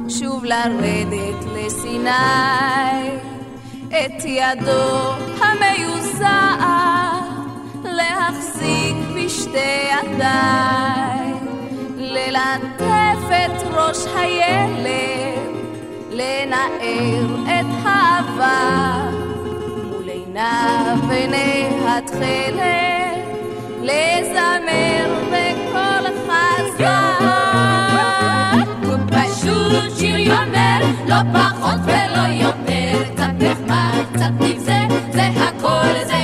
שוב 0.09 0.45
לרדת 0.45 1.45
לסיני, 1.55 2.09
את 3.89 4.25
ידו 4.25 5.11
המיוזעת 5.41 6.53
להחזיק 7.83 8.95
בשתי 9.15 9.89
ידיי, 9.91 11.33
ללטף 11.97 13.23
את 13.29 13.63
ראש 13.73 13.97
הילד, 14.15 15.22
לנער 16.13 17.35
את 17.43 17.65
העבר, 17.83 19.09
מול 19.91 20.09
עיניו 20.09 20.97
עיני 21.09 21.69
התכלת, 21.87 23.17
לזמר 23.81 25.13
בקול 25.31 26.07
חזק. 26.27 26.83
פשוט 29.07 29.97
שריונר, 29.99 30.79
לא 31.07 31.15
פחות 31.33 31.79
ולא 31.85 32.27
יותר, 32.27 33.03
קצת 33.13 33.31
נחמד, 33.39 34.03
קצת 34.13 34.31
נבזה, 34.39 34.79
זה 35.11 35.27
הכל, 35.37 36.05
זה. 36.05 36.23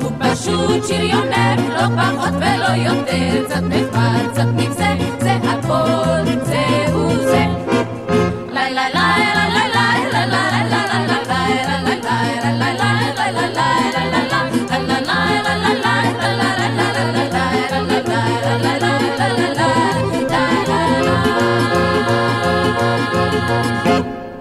הוא 0.00 0.10
פשוט 0.18 0.88
שריונר, 0.88 1.54
לא 1.68 2.02
פחות 2.02 2.34
ולא 2.36 2.90
יותר, 2.90 3.44
קצת 3.44 3.62
נחמד, 3.62 4.28
קצת 4.32 4.46
נבזה, 4.56 4.94
זה 5.20 5.32
הכל, 5.32 6.24
זהו 6.44 7.16
זה. 7.24 7.51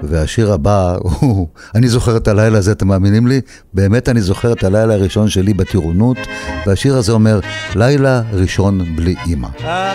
והשיר 0.03 0.53
הבא, 0.53 0.95
הוא, 1.01 1.47
אני 1.75 1.87
זוכר 1.87 2.17
את 2.17 2.27
הלילה 2.27 2.57
הזה, 2.57 2.71
אתם 2.71 2.87
מאמינים 2.87 3.27
לי? 3.27 3.41
באמת 3.73 4.09
אני 4.09 4.21
זוכר 4.21 4.53
את 4.53 4.63
הלילה 4.63 4.93
הראשון 4.93 5.29
שלי 5.29 5.53
בטירונות, 5.53 6.17
והשיר 6.65 6.97
הזה 6.97 7.11
אומר, 7.11 7.39
לילה 7.75 8.21
ראשון 8.33 8.95
בלי 8.95 9.15
אימא. 9.27 9.47
אה, 9.63 9.93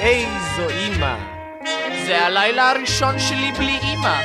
איזו 0.00 0.68
אימא. 0.68 1.14
זה 2.06 2.26
הלילה 2.26 2.70
הראשון 2.70 3.18
שלי 3.18 3.52
בלי 3.58 3.78
אימא. 3.82 4.16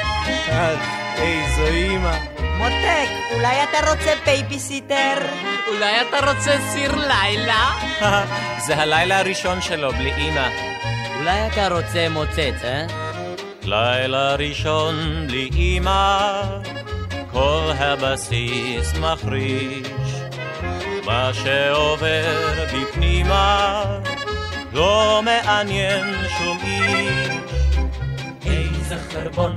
אה, 0.50 0.76
איזו 1.18 1.66
אימא. 1.74 2.18
מותק, 2.58 3.10
אולי 3.36 3.64
אתה 3.64 3.92
רוצה 3.92 4.12
בייביסיטר? 4.26 5.14
אולי 5.68 6.02
אתה 6.02 6.32
רוצה 6.32 6.52
סיר 6.72 6.96
לילה? 6.96 7.70
זה 8.68 8.78
הלילה 8.78 9.20
הראשון 9.20 9.62
שלו 9.62 9.92
בלי 9.92 10.12
אימא. 10.18 10.48
אולי 11.20 11.48
אתה 11.48 11.68
רוצה 11.68 12.10
מוצץ, 12.10 12.64
אה? 12.64 13.13
לילה 13.66 14.36
ראשון 14.36 14.96
בלי 15.28 15.50
אמא, 15.54 16.42
כל 17.32 17.72
הבסיס 17.78 18.94
מחריש. 19.00 19.88
מה 21.06 21.32
שעובר 21.34 22.66
בפנימה, 22.74 23.84
לא 24.74 25.22
מעניין 25.26 26.06
שום 26.38 26.58
איש. 26.64 27.44
איזה 28.46 28.96
חרבון, 29.12 29.56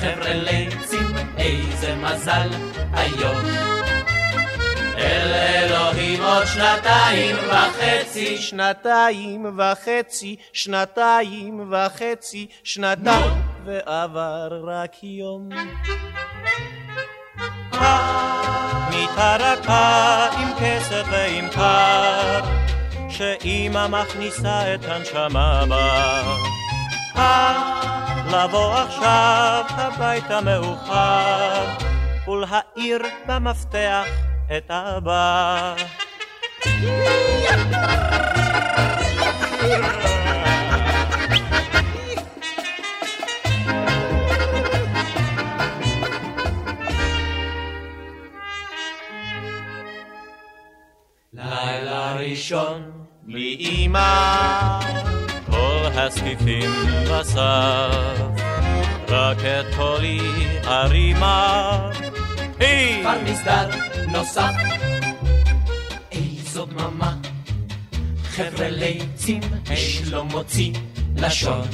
חבר'ה 0.00 0.34
ליצים, 0.34 1.16
איזה 1.38 1.94
מזל 1.94 2.48
היום. 2.92 3.72
שנתיים 6.46 7.36
וחצי. 7.48 8.36
שנתיים 8.36 9.58
וחצי, 9.58 10.36
שנתיים 10.52 11.72
וחצי, 11.72 12.46
ועבר 13.64 14.48
רק 14.66 14.92
יום. 15.02 15.48
מיטה 18.90 19.36
רכה 19.40 20.28
עם 20.38 20.48
כסף 20.60 21.04
ועם 21.10 21.48
קר, 21.48 22.40
שאימא 23.08 23.86
מכניסה 23.86 24.74
את 24.74 24.80
הנשמה 24.84 25.64
בה. 25.68 26.22
לבוא 28.26 28.74
עכשיו 28.74 29.64
הביתה 29.68 30.40
מאוחר, 30.40 31.64
ולהאיר 32.28 33.02
במפתח 33.26 34.31
את 34.56 34.70
אבא. 34.70 35.74
לילה 51.32 52.16
ראשון 52.16 52.90
בלי 53.22 53.56
אמא, 53.60 54.80
כל 55.50 55.86
הספיפים 55.94 56.70
בסף, 57.10 57.90
רק 59.08 59.38
את 59.38 59.74
קולי 59.76 60.20
הרימה. 60.64 61.90
היי! 62.58 63.02
כבר 63.02 63.16
מסדר 63.24 63.91
נוסף. 64.12 64.52
איזו 66.12 66.66
דממה, 66.66 67.14
חבר'ה 68.24 68.68
ליצים, 68.70 69.42
אש 69.72 70.02
לא 70.10 70.24
מוציא 70.24 70.72
לשון. 71.16 71.68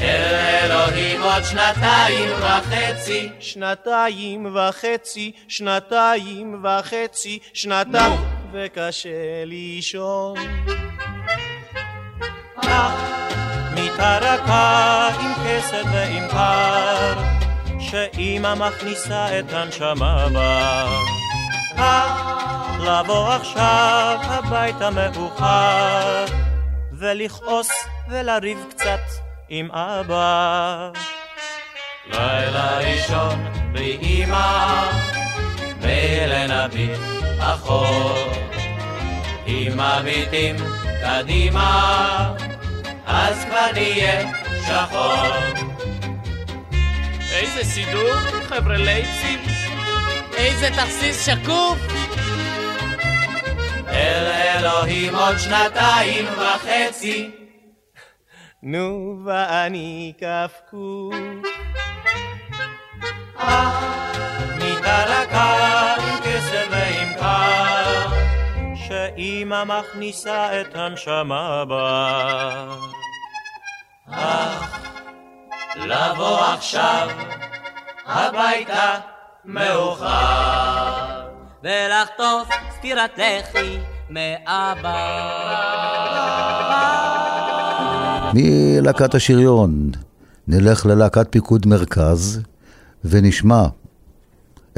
אל 0.00 0.34
אלוהים 0.34 1.22
עוד 1.22 1.44
שנתיים 1.44 2.30
וחצי. 2.40 3.28
שנתיים 3.40 4.56
וחצי, 4.56 5.32
שנתיים 5.48 6.64
וחצי, 6.64 7.38
שנתיים, 7.52 8.18
וקשה 8.52 9.44
לישון. 9.44 10.38
מיטה 13.74 14.18
רכה 14.18 15.08
עם 15.20 15.32
כסף 15.46 15.84
ועם 15.92 16.28
קר, 16.28 17.45
שאימא 17.90 18.54
מכניסה 18.54 19.38
את 19.38 19.52
הנשמה 19.52 20.28
בה. 20.32 20.86
לבוא 22.80 23.28
עכשיו 23.28 24.18
הביתה 24.22 24.90
מאוחר, 24.90 26.24
ולכעוס 26.92 27.70
ולריב 28.08 28.58
קצת 28.70 29.00
עם 29.48 29.70
אבא. 29.70 30.90
לילה 32.06 32.78
ראשון 32.78 33.44
בלי 33.72 33.98
אמא, 34.02 34.90
ולנביט 35.80 36.98
אחור. 37.38 38.16
אם 39.46 39.72
מביטים 39.76 40.56
קדימה, 41.02 42.34
אז 43.06 43.44
כבר 43.44 43.72
נהיה 43.72 44.32
שחור. 44.66 45.75
איזה 47.36 47.64
סידור, 47.64 48.14
חבר'ה 48.48 48.76
לייצים. 48.76 49.40
איזה 50.36 50.68
תכסיס 50.70 51.26
שקוף. 51.26 51.78
אל 53.88 54.26
אלוהים 54.26 55.14
עוד 55.14 55.38
שנתיים 55.38 56.24
וחצי. 56.24 57.30
נו, 58.62 59.16
ואני 59.24 60.12
קפקוף. 60.20 61.14
מיטה 64.58 65.04
רכה 65.06 65.94
עם 65.94 66.18
כסף 66.24 66.66
ועם 66.70 67.14
קר, 67.18 68.08
שאימא 68.88 69.64
מכניסה 69.64 70.60
את 70.60 70.74
הנשמה 70.74 71.64
בה. 71.64 72.76
אך, 74.10 74.85
לבוא 75.84 76.38
עכשיו 76.38 77.08
הביתה 78.06 78.94
מאוחר. 79.44 81.26
ולחטוף 81.64 82.48
סטירת 82.78 83.10
לחי 83.18 83.78
מאבא. 84.10 84.96
מלהקת 88.34 89.14
השריון 89.14 89.90
נלך 90.48 90.86
ללהקת 90.86 91.26
פיקוד 91.30 91.66
מרכז 91.66 92.40
ונשמע 93.04 93.66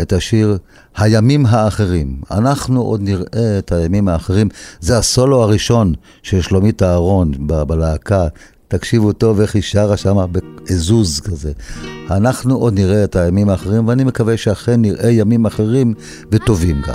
את 0.01 0.13
השיר 0.13 0.59
הימים 0.97 1.47
האחרים. 1.47 2.21
אנחנו 2.31 2.83
עוד 2.83 3.01
נראה 3.03 3.59
את 3.59 3.73
הימים 3.73 4.09
האחרים. 4.09 4.49
זה 4.81 4.99
הסולו 4.99 5.43
הראשון 5.43 5.95
של 6.23 6.41
שלומית 6.41 6.83
אהרון 6.83 7.33
בלהקה. 7.39 8.27
תקשיבו 8.69 9.13
טוב 9.13 9.41
איך 9.41 9.55
היא 9.55 9.63
שרה 9.63 9.97
שם 9.97 10.27
בעזוז 10.33 11.21
כזה. 11.21 11.53
אנחנו 12.11 12.57
עוד 12.57 12.75
נראה 12.75 13.05
את 13.05 13.17
הימים 13.17 13.49
האחרים, 13.49 13.89
ואני 13.89 14.05
מקווה 14.05 14.37
שאכן 14.37 14.83
נראה 14.83 15.11
ימים 15.11 15.47
אחרים 15.47 15.95
וטובים 16.31 16.83
גם. 16.87 16.95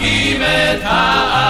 צוחקים 0.00 0.42
את 0.42 0.80
האוויר, 0.84 1.49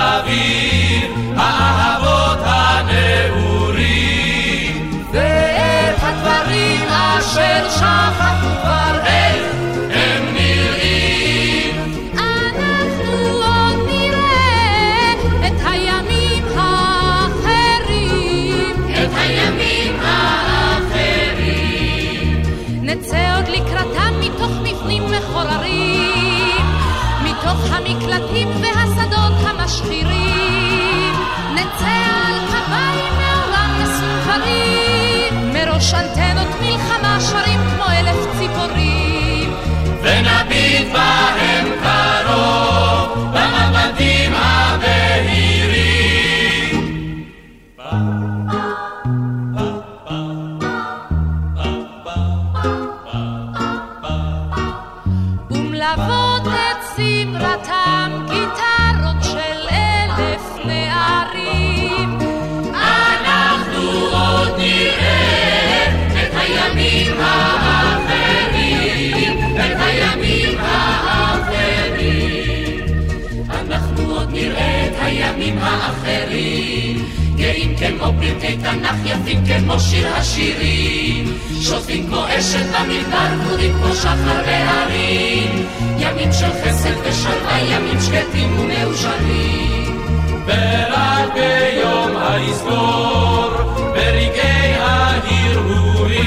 כמו 77.87 78.13
פרקי 78.19 78.57
תנ"ך, 78.57 78.95
יפים 79.05 79.43
כמו 79.45 79.79
שיר 79.79 80.07
השירים, 80.07 81.37
שוטפים 81.61 82.07
כמו 82.07 82.25
אשת 82.27 82.65
במדבר, 82.65 83.27
גדודים 83.45 83.73
כמו 83.73 83.95
שחר 83.95 84.41
בהרים, 84.45 85.65
ימים 85.97 86.33
של 86.33 86.51
חסד 86.63 86.93
ושלווה, 87.03 87.59
ימים 87.59 87.99
שקטים 88.01 88.59
ומאושרים. 88.59 90.01
ורק 90.45 91.33
ביום 91.33 92.17
היסגור, 92.17 93.51
ברגעי 93.77 94.73
ההרהורים. 94.73 96.21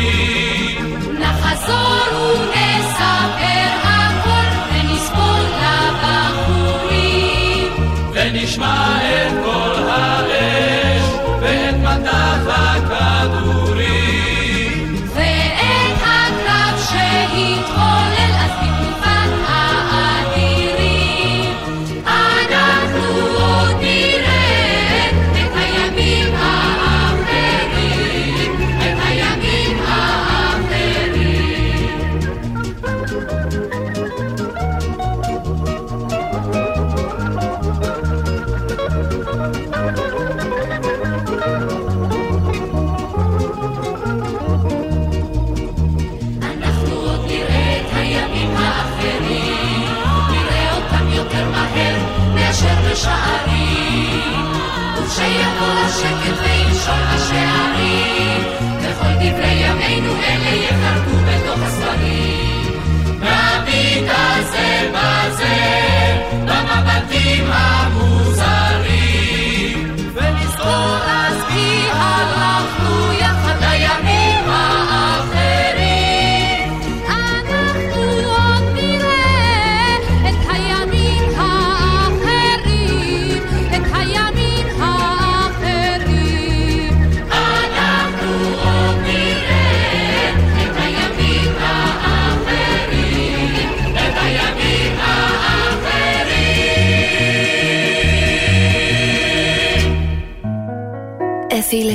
נחזור 1.20 2.34
ונספר 2.50 3.70
הכל, 3.82 4.46
ונסבול 4.72 5.44
לבחורים. 5.62 6.92
ונשמע 8.12 8.98
את 9.02 9.43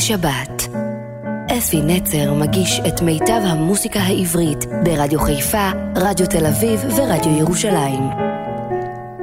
לשבת. 0.09 0.67
אפי 1.57 1.81
נצר 1.81 2.33
מגיש 2.33 2.81
את 2.87 3.01
מיטב 3.01 3.41
המוסיקה 3.43 3.99
העברית 3.99 4.65
ברדיו 4.83 5.19
חיפה, 5.19 5.69
רדיו 5.95 6.27
תל 6.27 6.45
אביב 6.45 6.85
ורדיו 6.97 7.37
ירושלים. 7.37 8.03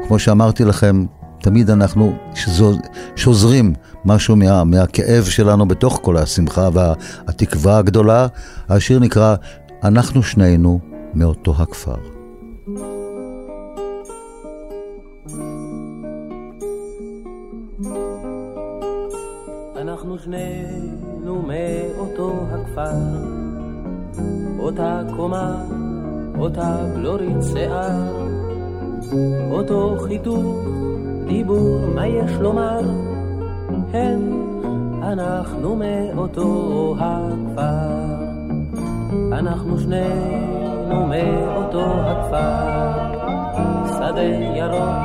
כמו 0.07 0.18
שאמרתי 0.18 0.64
לכם, 0.64 1.05
תמיד 1.40 1.70
אנחנו 1.70 2.12
שוזרים 3.16 3.75
משהו 4.05 4.37
מה, 4.37 4.64
מהכאב 4.64 5.25
שלנו 5.25 5.68
בתוך 5.68 5.99
כל 6.03 6.16
השמחה 6.16 6.68
והתקווה 6.72 7.79
הגדולה. 7.79 8.27
השיר 8.68 8.99
נקרא 8.99 9.37
"אנחנו 9.85 10.22
שנינו 10.22 10.81
מאותו 11.14 11.55
הכפר". 11.59 11.96
אנחנו 19.77 20.18
שנינו 20.18 20.76
הכפר, 22.79 22.97
אותה 24.59 25.01
קומה, 25.17 25.55
אותה 26.39 26.77
בלורית 26.95 27.37
שיער, 27.53 27.91
אותו 29.51 29.97
חיתוך, 30.01 30.57
דיבור, 31.27 31.87
מה 31.95 32.07
יש 32.07 32.33
לומר? 32.33 32.81
כן, 33.93 34.19
אנחנו 35.03 35.77
מאותו 35.77 36.95
הכפר, 36.99 38.15
אנחנו 39.33 39.79
שנינו 39.79 41.07
מאותו 41.07 41.85
הכפר, 41.85 42.96
שדה 43.96 44.23
ירוק, 44.57 44.96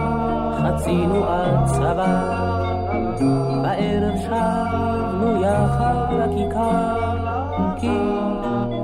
חצינו 0.64 1.26
עד 1.26 1.66
צבא. 1.66 2.48
בערב 3.64 4.18
שבנו 4.18 5.41
יחד 5.41 5.95
לכיכר, 6.12 7.11
כי 7.80 7.97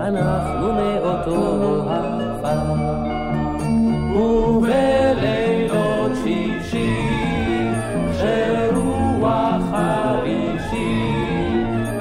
אנחנו 0.02 0.74
מאותו 0.74 1.84
הכפר. 1.90 2.98
ובלילות 4.16 6.12
שישי, 6.24 6.96
שרוח 8.14 9.62
חרישי, 9.72 11.14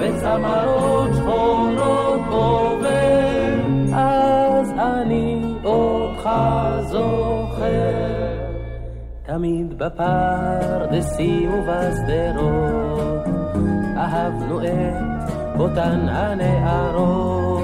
וצמרות 0.01 1.11
שחורות 1.15 2.21
עובר, 2.31 3.55
אז 3.95 4.71
אני 4.71 5.43
אותך 5.65 6.31
זוכר. 6.81 8.17
תמיד 9.23 9.79
בפרדסים 9.79 11.51
ובשדרות, 11.53 13.25
אהבנו 13.97 14.61
את 14.61 15.16
אותן 15.59 16.09
הנערות, 16.09 17.61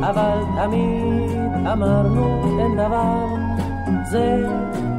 אבל 0.00 0.38
תמיד 0.56 1.30
אמרנו 1.72 2.58
אין 2.60 2.76
דבר, 2.76 3.26
זה 4.10 4.46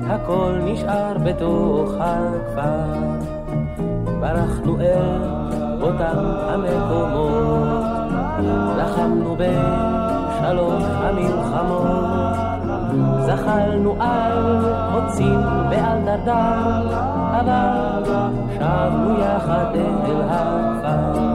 הכל 0.09 0.59
נשאר 0.65 1.17
בתוך 1.23 1.91
הכפר. 1.99 2.93
ברחנו 4.19 4.77
אל 4.81 5.21
אותם 5.81 6.17
המקומות, 6.49 7.83
לחמנו 8.77 9.35
בשלוש 9.37 10.83
המלחמות. 10.83 12.31
זחלנו 13.25 13.95
על 13.99 14.65
קוצים 14.93 15.39
ועל 15.69 15.99
דרדר, 16.05 16.97
אבל 17.39 18.03
שבנו 18.53 19.19
יחד 19.19 19.75
אל 19.75 20.21
הכפר. 20.29 21.30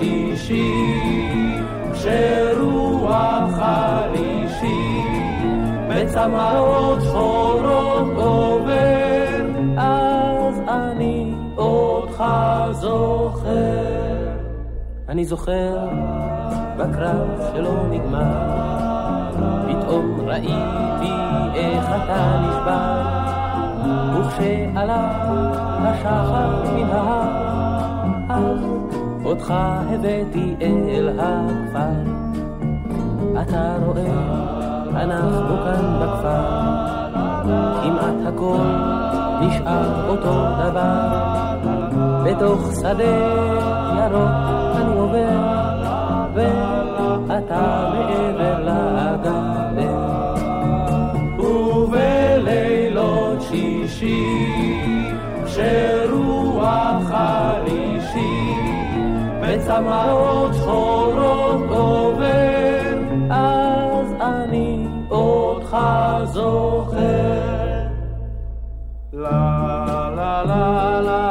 שישי, 0.00 1.00
כשרוח 1.92 3.44
חרישי, 3.56 5.02
בצמאות 5.88 7.02
שחורות 7.02 8.08
עובר, 8.16 9.44
אז 9.78 10.60
אני 10.68 11.34
אותך 11.56 12.24
זוכר. 12.70 14.30
אני 15.08 15.24
זוכר 15.24 15.88
בקרב 16.78 17.52
שלא 17.52 17.86
נגמר, 17.90 19.30
פתאום 19.68 20.20
ראיתי 20.26 21.12
איך 21.54 21.84
אתה 21.84 22.40
נשבר, 22.42 23.02
וכשעלה 24.14 25.10
השחר 25.82 26.72
מן 26.74 26.90
ההר, 26.90 27.40
אז 28.28 28.79
אותך 29.30 29.54
הבאתי 29.90 30.54
אל 30.62 31.08
הכפר. 31.18 31.96
אתה 33.42 33.76
רואה, 33.86 34.12
אנחנו 35.02 35.56
כאן 35.64 35.84
בכפר, 36.02 36.44
כמעט 37.82 38.18
הכל 38.26 38.66
נשאר 39.40 40.08
אותו 40.08 40.34
דבר. 40.58 41.06
בתוך 42.24 42.60
שדה 42.80 43.16
ירוק 43.98 44.36
אני 44.76 44.94
עובר, 44.98 45.40
ואתה 46.34 47.64
מעבר 47.92 48.56
לגדר. 48.60 50.00
ובלילות 51.38 53.42
שישי, 53.42 54.24
שרוח 55.46 57.02
חרישי, 57.08 57.59
בצמאות 59.50 60.54
שחורות 60.54 61.70
עובר, 61.70 62.98
אז 63.30 64.14
אני 64.20 64.86
אותך 65.10 65.76
זוכר. 66.24 67.00
לה 69.12 70.10
לה 70.16 70.44
לה 70.44 71.00
לה 71.00 71.29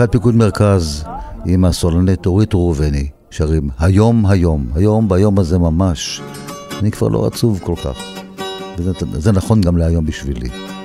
להקת 0.00 0.12
פיקוד 0.12 0.34
מרכז 0.34 1.04
עם 1.46 1.64
הסולנית 1.64 2.26
אורית 2.26 2.54
ראובני 2.54 3.08
שרים 3.30 3.70
היום 3.78 4.26
היום, 4.26 4.66
היום 4.74 5.08
ביום 5.08 5.38
הזה 5.38 5.58
ממש. 5.58 6.20
אני 6.78 6.90
כבר 6.90 7.08
לא 7.08 7.26
עצוב 7.26 7.60
כל 7.62 7.74
כך. 7.84 7.98
וזה 8.78 8.92
זה 9.12 9.32
נכון 9.32 9.60
גם 9.60 9.76
להיום 9.76 10.06
בשבילי. 10.06 10.75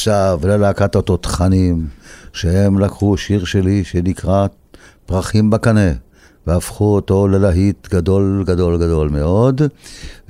ועכשיו 0.00 0.40
ללהקת 0.44 0.96
התותחנים, 0.96 1.86
שהם 2.32 2.78
לקחו 2.78 3.16
שיר 3.16 3.44
שלי 3.44 3.84
שנקרא 3.84 4.46
פרחים 5.06 5.50
בקנה, 5.50 5.90
והפכו 6.46 6.94
אותו 6.94 7.28
ללהיט 7.28 7.88
גדול 7.90 8.44
גדול 8.46 8.78
גדול 8.78 9.08
מאוד, 9.08 9.62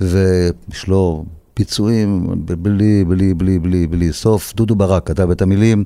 ויש 0.01 0.87
לו 0.87 1.25
פיצויים 1.53 2.27
בלי, 2.45 3.05
בלי, 3.05 3.33
בלי, 3.33 3.59
בלי, 3.59 3.87
בלי 3.87 4.13
סוף. 4.13 4.53
דודו 4.55 4.75
ברק 4.75 5.07
כתב 5.07 5.31
את 5.31 5.41
המילים, 5.41 5.83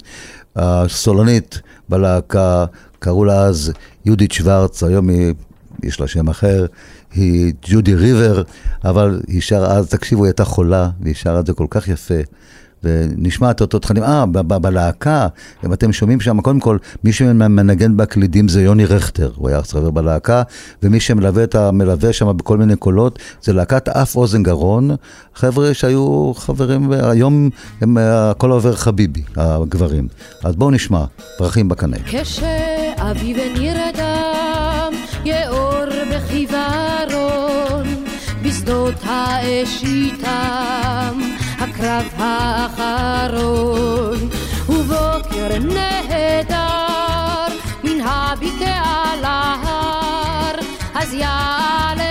הסולנית 0.55 1.61
בלהקה, 1.89 2.65
קראו 2.99 3.25
לה 3.25 3.45
אז 3.45 3.71
יהודית 4.05 4.31
שוורץ, 4.31 4.83
היום 4.83 5.09
היא, 5.09 5.33
יש 5.83 5.99
לה 5.99 6.07
שם 6.07 6.29
אחר, 6.29 6.65
היא 7.13 7.53
ג'ודי 7.61 7.95
ריבר, 7.95 8.43
אבל 8.83 9.21
היא 9.27 9.41
שרה 9.41 9.77
אז, 9.77 9.89
תקשיבו, 9.89 10.23
היא 10.23 10.29
הייתה 10.29 10.45
חולה, 10.45 10.89
והיא 11.01 11.15
שרה 11.15 11.39
את 11.39 11.45
זה 11.45 11.53
כל 11.53 11.67
כך 11.69 11.87
יפה. 11.87 12.21
ונשמע 12.85 13.51
את 13.51 13.61
אותו 13.61 13.79
תכנים. 13.79 14.03
אה, 14.03 14.25
בלהקה, 14.25 15.27
אם 15.65 15.73
אתם 15.73 15.93
שומעים 15.93 16.19
שם, 16.19 16.41
קודם 16.41 16.59
כל, 16.59 16.77
מי 17.03 17.13
שמנגן 17.13 17.97
בקלידים 17.97 18.47
זה 18.47 18.61
יוני 18.63 18.85
רכטר, 18.85 19.31
הוא 19.35 19.49
היה 19.49 19.63
חבר 19.63 19.91
בלהקה, 19.91 20.43
ומי 20.83 20.99
שמלווה 20.99 21.43
את 21.43 21.55
המלווה 21.55 22.13
שם 22.13 22.37
בכל 22.37 22.57
מיני 22.57 22.75
קולות, 22.75 23.19
זה 23.41 23.53
להקת 23.53 23.89
אף 23.89 24.15
אוזן 24.15 24.43
גרון, 24.43 24.91
חבר'ה 25.35 25.73
שהיו 25.73 26.31
חברים, 26.35 26.91
היום 26.91 27.49
הם 27.81 27.97
אה, 27.97 28.31
הכל 28.31 28.51
עובר 28.51 28.75
חביבי, 28.75 29.23
הגברים. 29.35 30.07
אז 30.43 30.55
בואו 30.55 30.71
נשמע, 30.71 31.03
פרחים 31.37 31.69
בקנה. 31.69 31.97
כשאביב 32.05 33.37
נרדם, 33.59 34.93
יאור 35.25 35.85
בחיוורון, 36.11 37.87
בשדות 38.43 38.93
האש 39.03 39.83
איתם, 39.83 41.14
האחרון, 42.17 44.19
ובוקר 44.69 45.59
נהדר, 45.59 47.47
מן 47.83 48.01
הבקעה 48.01 49.15
להר, 49.21 50.55
אז 50.95 51.13
יעלה 51.13 52.04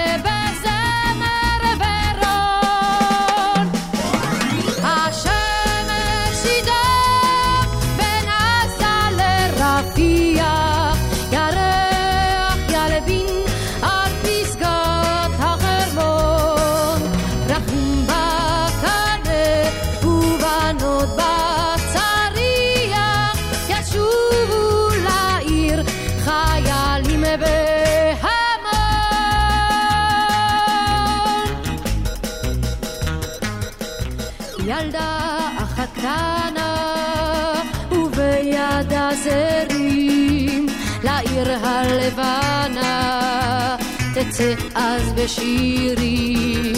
תצא 44.35 44.55
אז 44.75 45.13
בשירים. 45.13 46.73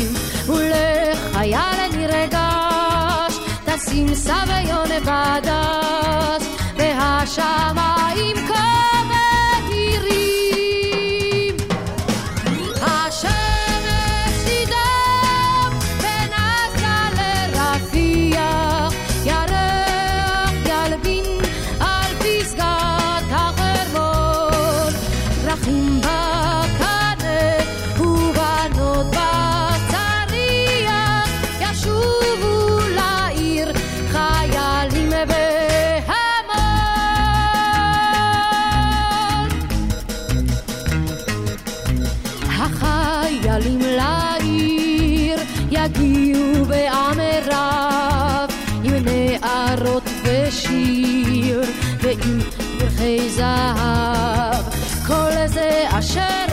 ולחייל 0.46 1.96
נרגש 1.96 3.34
תשים 3.64 4.14
סביון 4.14 4.88
בדש 5.02 6.44
והשמיים 6.76 8.36
זהב. 53.28 54.64
כל 55.06 55.46
זה 55.46 55.84
אשר 55.98 56.45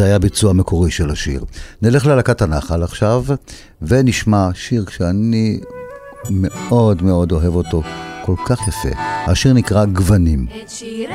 זה 0.00 0.06
היה 0.06 0.18
ביצוע 0.18 0.52
מקורי 0.52 0.90
של 0.90 1.10
השיר. 1.10 1.44
נלך 1.82 2.06
ללהקת 2.06 2.42
הנחל 2.42 2.82
עכשיו, 2.82 3.24
ונשמע 3.82 4.48
שיר 4.54 4.84
שאני 4.90 5.60
מאוד 6.30 7.02
מאוד 7.02 7.32
אוהב 7.32 7.54
אותו, 7.54 7.82
כל 8.26 8.34
כך 8.46 8.68
יפה. 8.68 9.00
השיר 9.26 9.52
נקרא 9.52 9.84
גוונים. 9.84 10.46
את 10.62 10.70
שירי 10.70 11.14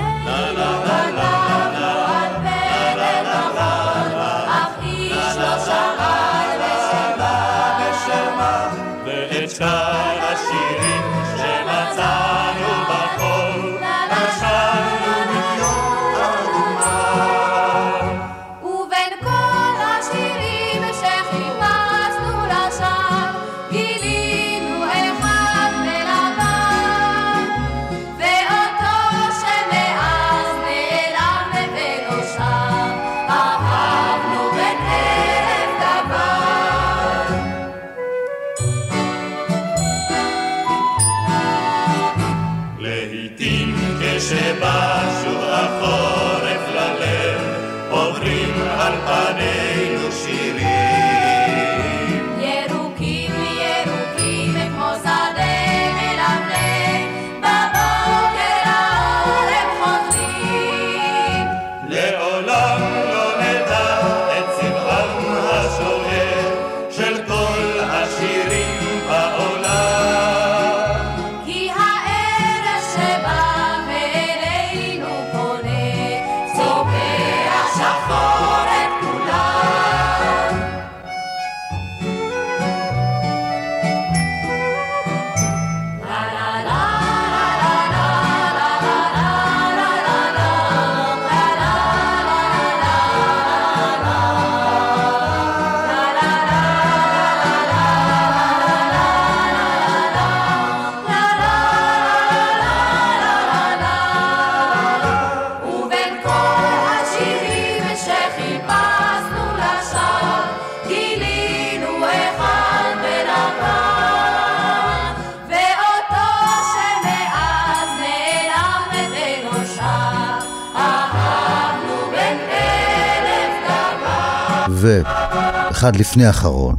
ואחד 124.86 125.96
לפני 125.96 126.26
האחרון, 126.26 126.76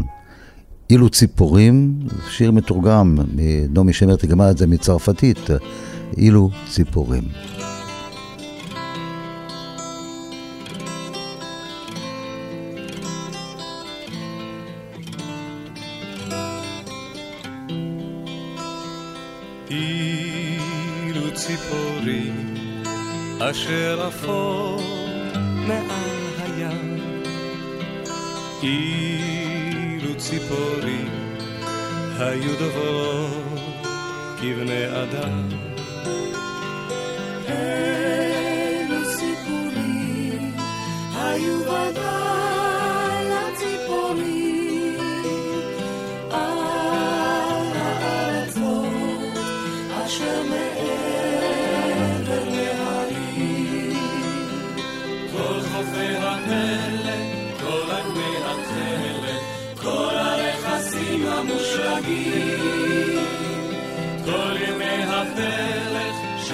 אילו 0.91 1.09
ציפורים, 1.09 1.99
שיר 2.31 2.51
מתורגם, 2.51 3.19
נעמי 3.71 3.93
שמר 3.93 4.17
תגמה 4.17 4.51
את 4.51 4.59
זה 4.59 4.67
מצרפתית, 4.67 5.39
אילו 6.17 6.51
ציפורים. 6.69 7.23
אילו 19.71 21.35
ציפורים 21.35 22.55
אשר 23.41 24.07
עפו 24.07 24.77
מעל 25.67 26.06
היו 32.19 32.59
דוברות 32.59 33.61
כבני 34.41 34.87
אדם 35.03 35.66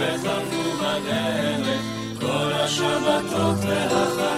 שחלפו 0.02 0.62
בדרך, 0.78 1.80
כל 2.20 2.52
השבתות 2.52 3.56
והחגים. 3.62 4.31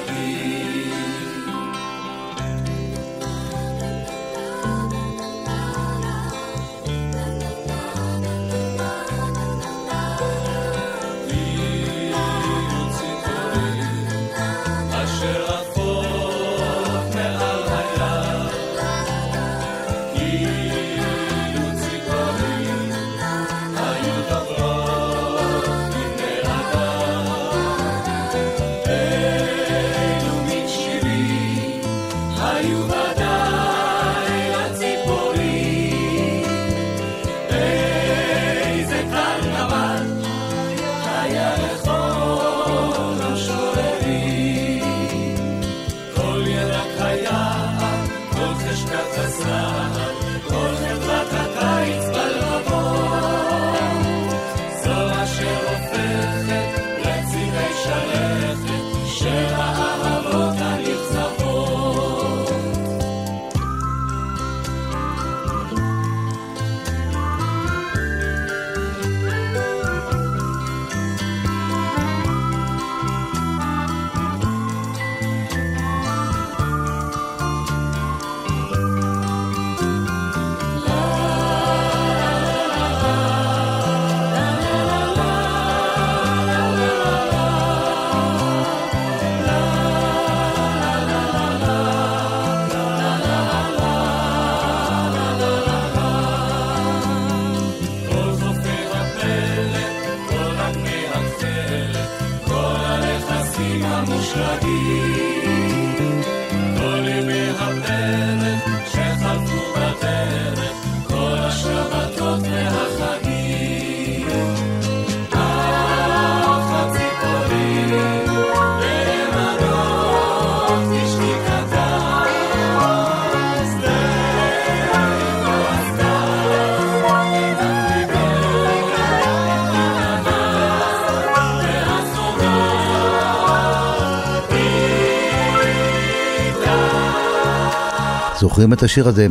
זוכרים 138.45 138.72
את 138.72 138.82
השיר 138.82 139.09
הזה, 139.09 139.26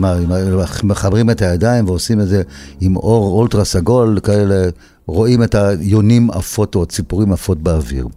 מחברים 0.83 1.29
את 1.29 1.41
הידיים 1.41 1.85
ועושים 1.87 2.21
את 2.21 2.27
זה 2.27 2.41
עם 2.81 2.95
אור 2.95 3.39
אולטרה 3.39 3.65
סגול, 3.65 4.19
כאלה, 4.23 4.69
רואים 5.07 5.43
את 5.43 5.55
היונים 5.55 6.31
עפות 6.31 6.75
או 6.75 6.83
הציפורים 6.83 7.33
עפות 7.33 7.61
באוויר. 7.61 8.07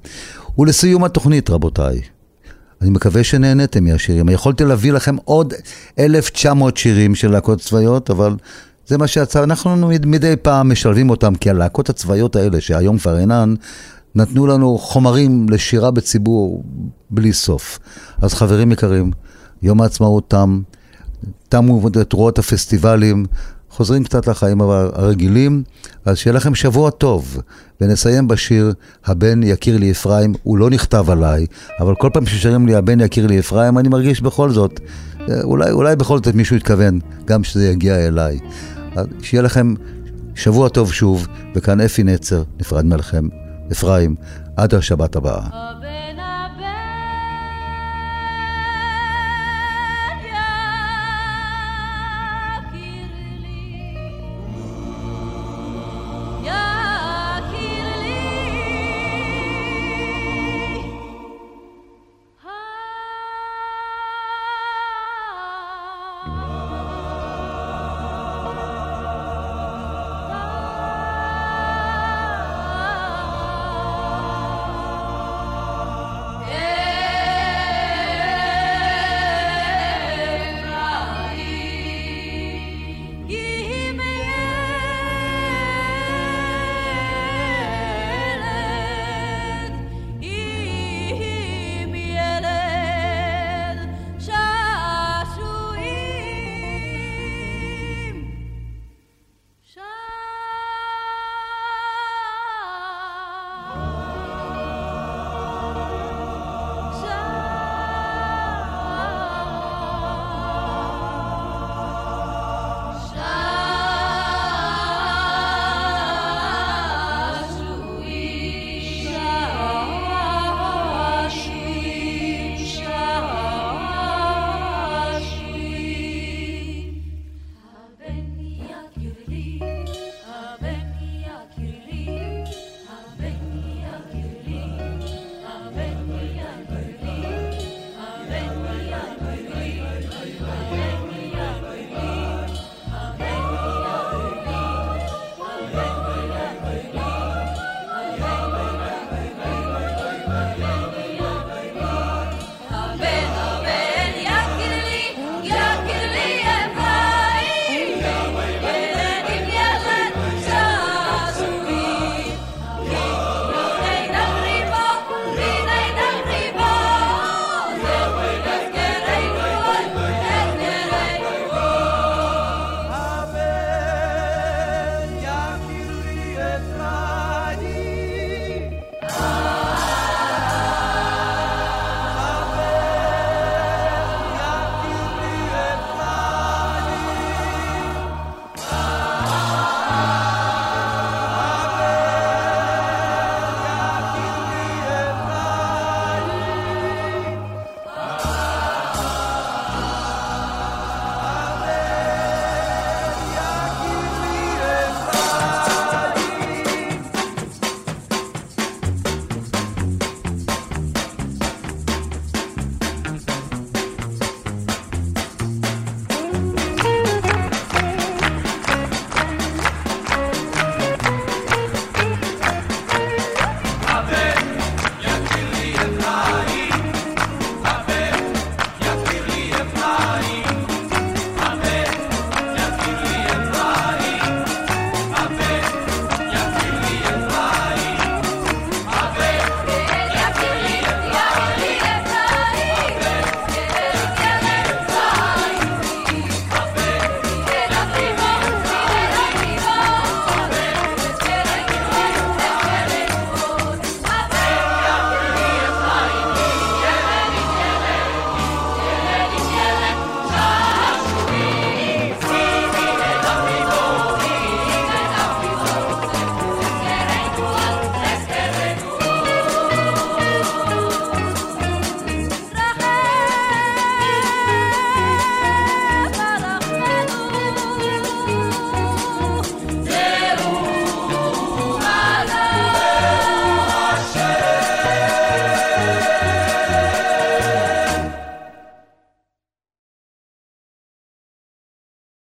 ולסיום 0.58 1.04
התוכנית, 1.04 1.50
רבותיי, 1.50 2.00
אני 2.82 2.90
מקווה 2.90 3.24
שנהניתם 3.24 3.84
מהשירים. 3.84 4.28
יכולתי 4.28 4.64
להביא 4.64 4.92
לכם 4.92 5.16
עוד 5.24 5.54
1,900 5.98 6.76
שירים 6.76 7.14
של 7.14 7.30
להקות 7.30 7.60
צבאיות, 7.60 8.10
אבל 8.10 8.36
זה 8.86 8.98
מה 8.98 9.06
שיצא. 9.06 9.42
אנחנו 9.44 9.76
מד- 9.88 10.06
מדי 10.06 10.34
פעם 10.42 10.72
משלבים 10.72 11.10
אותם, 11.10 11.34
כי 11.34 11.50
הלהקות 11.50 11.88
הצבאיות 11.88 12.36
האלה, 12.36 12.60
שהיום 12.60 12.98
כבר 12.98 13.18
אינן, 13.18 13.54
נתנו 14.14 14.46
לנו 14.46 14.78
חומרים 14.78 15.46
לשירה 15.48 15.90
בציבור 15.90 16.64
בלי 17.10 17.32
סוף. 17.32 17.78
אז 18.22 18.34
חברים 18.34 18.72
יקרים, 18.72 19.10
יום 19.62 19.80
העצמאות 19.80 20.30
תם, 20.30 20.60
תמו 21.48 21.90
תרועות 22.08 22.38
הפסטיבלים, 22.38 23.26
חוזרים 23.70 24.04
קצת 24.04 24.26
לחיים 24.26 24.60
הרגילים, 24.60 25.62
אז 26.04 26.16
שיהיה 26.16 26.34
לכם 26.34 26.54
שבוע 26.54 26.90
טוב. 26.90 27.38
ונסיים 27.80 28.28
בשיר 28.28 28.72
"הבן 29.06 29.42
יכיר 29.42 29.78
לי 29.78 29.90
אפרים", 29.90 30.34
הוא 30.42 30.58
לא 30.58 30.70
נכתב 30.70 31.10
עליי, 31.10 31.46
אבל 31.80 31.94
כל 31.94 32.10
פעם 32.12 32.26
ששרים 32.26 32.66
לי 32.66 32.74
"הבן 32.74 33.00
יכיר 33.00 33.26
לי 33.26 33.38
אפרים", 33.38 33.78
אני 33.78 33.88
מרגיש 33.88 34.20
בכל 34.20 34.50
זאת, 34.50 34.80
אה, 35.20 35.42
אולי, 35.42 35.70
אולי 35.70 35.96
בכל 35.96 36.16
זאת 36.16 36.34
מישהו 36.34 36.56
יתכוון, 36.56 36.98
גם 37.24 37.44
שזה 37.44 37.68
יגיע 37.68 38.06
אליי. 38.06 38.38
שיהיה 39.22 39.42
לכם 39.42 39.74
שבוע 40.34 40.68
טוב 40.68 40.92
שוב, 40.92 41.26
וכאן 41.54 41.80
אפי 41.80 42.02
נצר, 42.02 42.42
נפרד 42.60 42.84
מכם, 42.84 43.28
אפרים, 43.72 44.14
עד 44.56 44.74
השבת 44.74 45.16
הבאה. 45.16 45.40